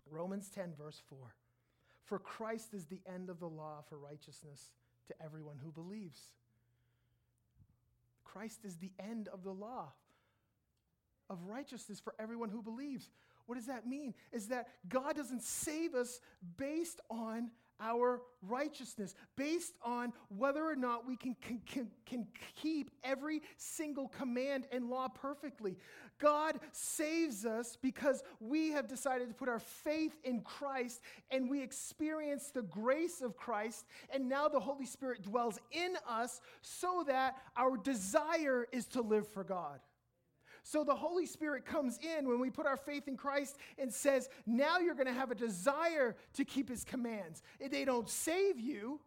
Romans 0.09 0.49
10, 0.49 0.73
verse 0.77 1.01
4. 1.09 1.17
For 2.05 2.19
Christ 2.19 2.73
is 2.73 2.85
the 2.85 3.01
end 3.07 3.29
of 3.29 3.39
the 3.39 3.47
law 3.47 3.83
for 3.87 3.97
righteousness 3.97 4.71
to 5.07 5.13
everyone 5.23 5.57
who 5.63 5.71
believes. 5.71 6.19
Christ 8.23 8.59
is 8.63 8.77
the 8.77 8.91
end 8.99 9.29
of 9.29 9.43
the 9.43 9.51
law 9.51 9.93
of 11.29 11.43
righteousness 11.45 11.99
for 11.99 12.13
everyone 12.19 12.49
who 12.49 12.61
believes. 12.61 13.09
What 13.45 13.55
does 13.55 13.67
that 13.67 13.87
mean? 13.87 14.13
Is 14.31 14.47
that 14.47 14.67
God 14.87 15.15
doesn't 15.15 15.43
save 15.43 15.95
us 15.95 16.19
based 16.57 16.99
on 17.09 17.51
our 17.83 18.21
righteousness, 18.41 19.13
based 19.35 19.73
on 19.83 20.13
whether 20.29 20.63
or 20.63 20.75
not 20.75 21.05
we 21.05 21.15
can, 21.15 21.35
can, 21.41 21.61
can, 21.65 21.87
can 22.05 22.27
keep 22.55 22.89
every 23.03 23.41
single 23.57 24.07
command 24.07 24.65
and 24.71 24.89
law 24.89 25.07
perfectly. 25.07 25.75
God 26.19 26.59
saves 26.71 27.45
us 27.45 27.77
because 27.81 28.23
we 28.39 28.71
have 28.71 28.87
decided 28.87 29.27
to 29.27 29.33
put 29.33 29.49
our 29.49 29.59
faith 29.59 30.15
in 30.23 30.41
Christ 30.41 31.01
and 31.31 31.49
we 31.49 31.61
experience 31.61 32.49
the 32.49 32.61
grace 32.61 33.21
of 33.21 33.35
Christ, 33.35 33.85
and 34.09 34.29
now 34.29 34.47
the 34.47 34.59
Holy 34.59 34.85
Spirit 34.85 35.21
dwells 35.21 35.59
in 35.71 35.95
us 36.07 36.39
so 36.61 37.03
that 37.07 37.35
our 37.57 37.75
desire 37.77 38.65
is 38.71 38.85
to 38.87 39.01
live 39.01 39.27
for 39.27 39.43
God. 39.43 39.79
So 40.65 40.85
the 40.85 40.95
Holy 40.95 41.25
Spirit 41.25 41.65
comes 41.65 41.99
in 41.99 42.27
when 42.27 42.39
we 42.39 42.49
put 42.49 42.65
our 42.65 42.77
faith 42.77 43.09
in 43.09 43.17
Christ 43.17 43.57
and 43.77 43.93
says, 43.93 44.29
now 44.45 44.79
you're 44.79 44.95
going 44.95 45.07
to 45.07 45.13
have 45.13 45.29
a 45.29 45.35
desire 45.35 46.15
to 46.35 46.45
keep 46.45 46.69
his 46.69 46.85
commands. 46.85 47.43
They 47.69 47.83
don't 47.83 48.09
save 48.09 48.59
you, 48.59 49.01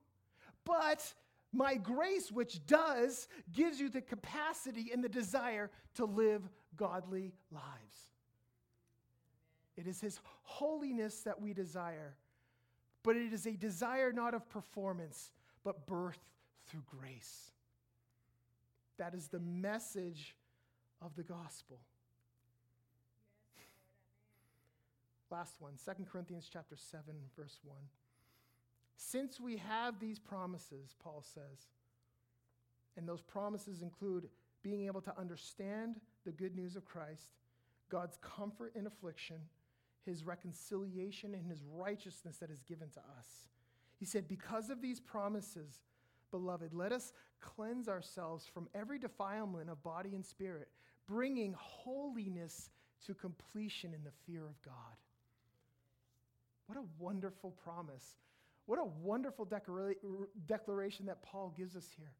but 0.65 1.15
my 1.53 1.77
grace, 1.77 2.31
which 2.31 2.65
does, 2.67 3.27
gives 3.55 3.81
you 3.81 3.89
the 3.89 4.03
capacity 4.03 4.91
and 4.93 5.03
the 5.03 5.09
desire 5.09 5.71
to 5.95 6.05
live 6.05 6.43
godly 6.77 7.33
lives. 7.51 8.11
It 9.79 9.87
is 9.87 9.99
his 10.01 10.21
holiness 10.43 11.21
that 11.23 11.41
we 11.41 11.55
desire, 11.55 12.17
but 13.03 13.17
it 13.17 13.33
is 13.33 13.47
a 13.47 13.53
desire 13.53 14.13
not 14.13 14.35
of 14.35 14.49
performance, 14.51 15.33
but 15.65 15.87
birth 15.87 16.19
through 16.67 16.83
grace. 16.99 17.51
That 18.99 19.15
is 19.15 19.29
the 19.29 19.41
message 19.41 20.35
of 21.03 21.15
the 21.17 21.23
gospel. 21.23 21.79
Last 25.31 25.57
one, 25.61 25.73
2 25.85 26.05
Corinthians 26.05 26.49
chapter 26.53 26.77
7 26.77 27.05
verse 27.37 27.59
1. 27.65 27.77
Since 28.97 29.41
we 29.41 29.57
have 29.57 29.99
these 29.99 30.19
promises, 30.19 30.95
Paul 31.03 31.23
says, 31.23 31.69
and 32.97 33.07
those 33.09 33.21
promises 33.21 33.83
include 33.83 34.29
being 34.63 34.87
able 34.87 35.03
to 35.03 35.19
understand 35.19 35.97
the 36.25 36.33
good 36.33 36.57
news 36.57 36.77
of 36.77 36.85
Christ, 36.85 37.29
God's 37.91 38.19
comfort 38.23 38.73
in 38.75 38.87
affliction, 38.87 39.37
his 40.05 40.25
reconciliation 40.25 41.35
and 41.35 41.45
his 41.45 41.63
righteousness 41.75 42.39
that 42.39 42.51
is 42.51 42.63
given 42.63 42.89
to 42.91 43.01
us. 43.19 43.49
He 43.99 44.05
said, 44.05 44.29
Because 44.29 44.71
of 44.71 44.81
these 44.81 45.01
promises, 45.01 45.83
beloved, 46.39 46.74
let 46.74 46.93
us 46.93 47.12
cleanse 47.41 47.89
ourselves 47.89 48.47
from 48.53 48.68
every 48.74 48.99
defilement 48.99 49.70
of 49.70 49.82
body 49.82 50.14
and 50.14 50.24
spirit, 50.24 50.68
bringing 51.07 51.55
holiness 51.57 52.70
to 53.07 53.14
completion 53.14 53.95
in 53.95 54.05
the 54.05 54.11
fear 54.26 54.45
of 54.45 54.61
God. 54.62 54.74
What 56.66 56.78
a 56.78 56.84
wonderful 56.99 57.53
promise. 57.62 58.16
What 58.66 58.78
a 58.78 58.84
wonderful 59.03 59.47
declaration 60.47 61.07
that 61.07 61.22
Paul 61.22 61.55
gives 61.57 61.74
us 61.74 61.89
here. 61.97 62.12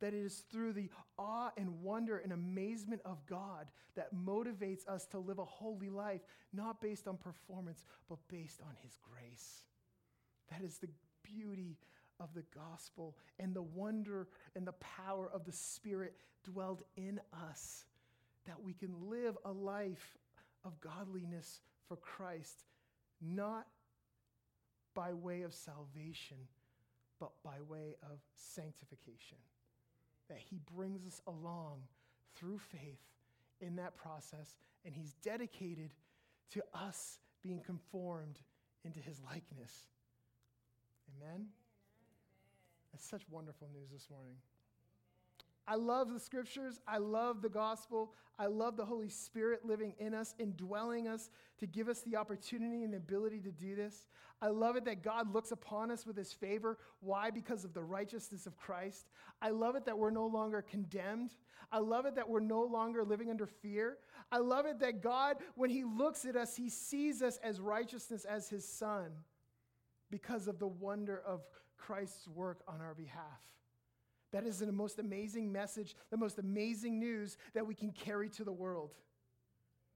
That 0.00 0.14
it 0.14 0.24
is 0.24 0.44
through 0.50 0.72
the 0.74 0.88
awe 1.18 1.50
and 1.56 1.82
wonder 1.82 2.18
and 2.18 2.32
amazement 2.32 3.02
of 3.04 3.26
God 3.26 3.66
that 3.96 4.14
motivates 4.14 4.86
us 4.88 5.06
to 5.06 5.18
live 5.18 5.40
a 5.40 5.44
holy 5.44 5.90
life, 5.90 6.20
not 6.52 6.80
based 6.80 7.08
on 7.08 7.16
performance, 7.16 7.84
but 8.08 8.18
based 8.28 8.60
on 8.62 8.76
His 8.82 8.96
grace. 9.02 9.64
That 10.52 10.62
is 10.62 10.78
the 10.78 10.88
beauty 11.24 11.76
of 12.20 12.28
the 12.34 12.44
gospel 12.54 13.16
and 13.38 13.54
the 13.54 13.62
wonder 13.62 14.28
and 14.54 14.66
the 14.66 14.72
power 14.72 15.30
of 15.32 15.44
the 15.44 15.52
Spirit 15.52 16.14
dwelled 16.44 16.82
in 16.96 17.20
us 17.50 17.84
that 18.46 18.60
we 18.62 18.72
can 18.72 18.94
live 19.08 19.36
a 19.44 19.52
life 19.52 20.16
of 20.64 20.80
godliness 20.80 21.60
for 21.86 21.96
Christ, 21.96 22.64
not 23.20 23.66
by 24.94 25.12
way 25.12 25.42
of 25.42 25.54
salvation, 25.54 26.38
but 27.20 27.30
by 27.44 27.60
way 27.68 27.96
of 28.02 28.18
sanctification. 28.34 29.38
That 30.28 30.38
He 30.38 30.60
brings 30.74 31.06
us 31.06 31.20
along 31.26 31.82
through 32.34 32.58
faith 32.58 33.00
in 33.60 33.76
that 33.76 33.96
process, 33.96 34.56
and 34.84 34.94
He's 34.94 35.14
dedicated 35.22 35.92
to 36.52 36.62
us 36.74 37.18
being 37.42 37.60
conformed 37.60 38.38
into 38.84 39.00
His 39.00 39.20
likeness. 39.20 39.86
Amen? 41.16 41.46
That's 42.92 43.08
such 43.08 43.22
wonderful 43.30 43.68
news 43.72 43.90
this 43.92 44.08
morning. 44.10 44.36
I 45.66 45.74
love 45.74 46.10
the 46.10 46.18
scriptures. 46.18 46.80
I 46.88 46.96
love 46.96 47.42
the 47.42 47.50
gospel. 47.50 48.14
I 48.38 48.46
love 48.46 48.76
the 48.76 48.86
Holy 48.86 49.10
Spirit 49.10 49.66
living 49.66 49.94
in 49.98 50.14
us, 50.14 50.34
indwelling 50.38 51.08
us 51.08 51.28
to 51.58 51.66
give 51.66 51.88
us 51.88 52.00
the 52.00 52.16
opportunity 52.16 52.84
and 52.84 52.92
the 52.92 52.96
ability 52.96 53.40
to 53.40 53.50
do 53.50 53.76
this. 53.76 54.06
I 54.40 54.48
love 54.48 54.76
it 54.76 54.86
that 54.86 55.02
God 55.02 55.34
looks 55.34 55.50
upon 55.50 55.90
us 55.90 56.06
with 56.06 56.16
his 56.16 56.32
favor. 56.32 56.78
Why? 57.00 57.30
Because 57.30 57.64
of 57.64 57.74
the 57.74 57.82
righteousness 57.82 58.46
of 58.46 58.56
Christ. 58.56 59.10
I 59.42 59.50
love 59.50 59.76
it 59.76 59.84
that 59.84 59.98
we're 59.98 60.10
no 60.10 60.26
longer 60.26 60.62
condemned. 60.62 61.32
I 61.70 61.80
love 61.80 62.06
it 62.06 62.14
that 62.14 62.28
we're 62.28 62.40
no 62.40 62.62
longer 62.62 63.04
living 63.04 63.28
under 63.28 63.46
fear. 63.46 63.98
I 64.32 64.38
love 64.38 64.64
it 64.64 64.78
that 64.80 65.02
God, 65.02 65.36
when 65.54 65.68
he 65.68 65.84
looks 65.84 66.24
at 66.24 66.36
us, 66.36 66.56
he 66.56 66.70
sees 66.70 67.20
us 67.20 67.38
as 67.42 67.60
righteousness 67.60 68.24
as 68.24 68.48
his 68.48 68.66
son 68.66 69.10
because 70.10 70.48
of 70.48 70.58
the 70.58 70.68
wonder 70.68 71.20
of 71.26 71.42
Christ's 71.78 72.28
work 72.28 72.60
on 72.68 72.80
our 72.80 72.94
behalf. 72.94 73.40
That 74.32 74.44
is 74.44 74.58
the 74.58 74.70
most 74.70 74.98
amazing 74.98 75.50
message, 75.50 75.96
the 76.10 76.16
most 76.16 76.38
amazing 76.38 76.98
news 76.98 77.38
that 77.54 77.66
we 77.66 77.74
can 77.74 77.92
carry 77.92 78.28
to 78.30 78.44
the 78.44 78.52
world. 78.52 78.94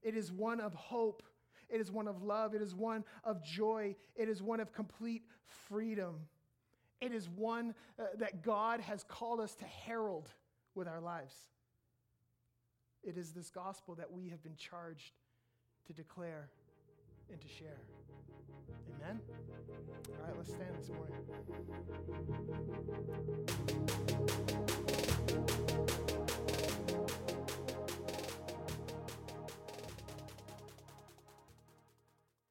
It 0.01 0.15
is 0.15 0.31
one 0.31 0.59
of 0.59 0.73
hope. 0.73 1.21
It 1.69 1.79
is 1.79 1.91
one 1.91 2.07
of 2.07 2.23
love. 2.23 2.55
It 2.55 2.61
is 2.61 2.73
one 2.73 3.03
of 3.23 3.43
joy. 3.43 3.95
It 4.15 4.27
is 4.27 4.41
one 4.41 4.59
of 4.59 4.73
complete 4.73 5.23
freedom. 5.69 6.15
It 6.99 7.11
is 7.11 7.29
one 7.29 7.75
uh, 7.99 8.03
that 8.17 8.43
God 8.43 8.79
has 8.79 9.03
called 9.03 9.39
us 9.39 9.55
to 9.55 9.65
herald 9.65 10.29
with 10.73 10.87
our 10.87 11.01
lives. 11.01 11.35
It 13.03 13.17
is 13.17 13.31
this 13.31 13.49
gospel 13.49 13.95
that 13.95 14.11
we 14.11 14.29
have 14.29 14.41
been 14.41 14.55
charged 14.55 15.13
to 15.87 15.93
declare 15.93 16.49
and 17.29 17.39
to 17.41 17.47
share. 17.47 17.81
Amen? 19.01 19.19
All 19.29 20.25
right, 20.25 20.37
let's 20.37 20.49
stand 20.49 20.75
this 20.79 20.89
morning. 20.89 21.13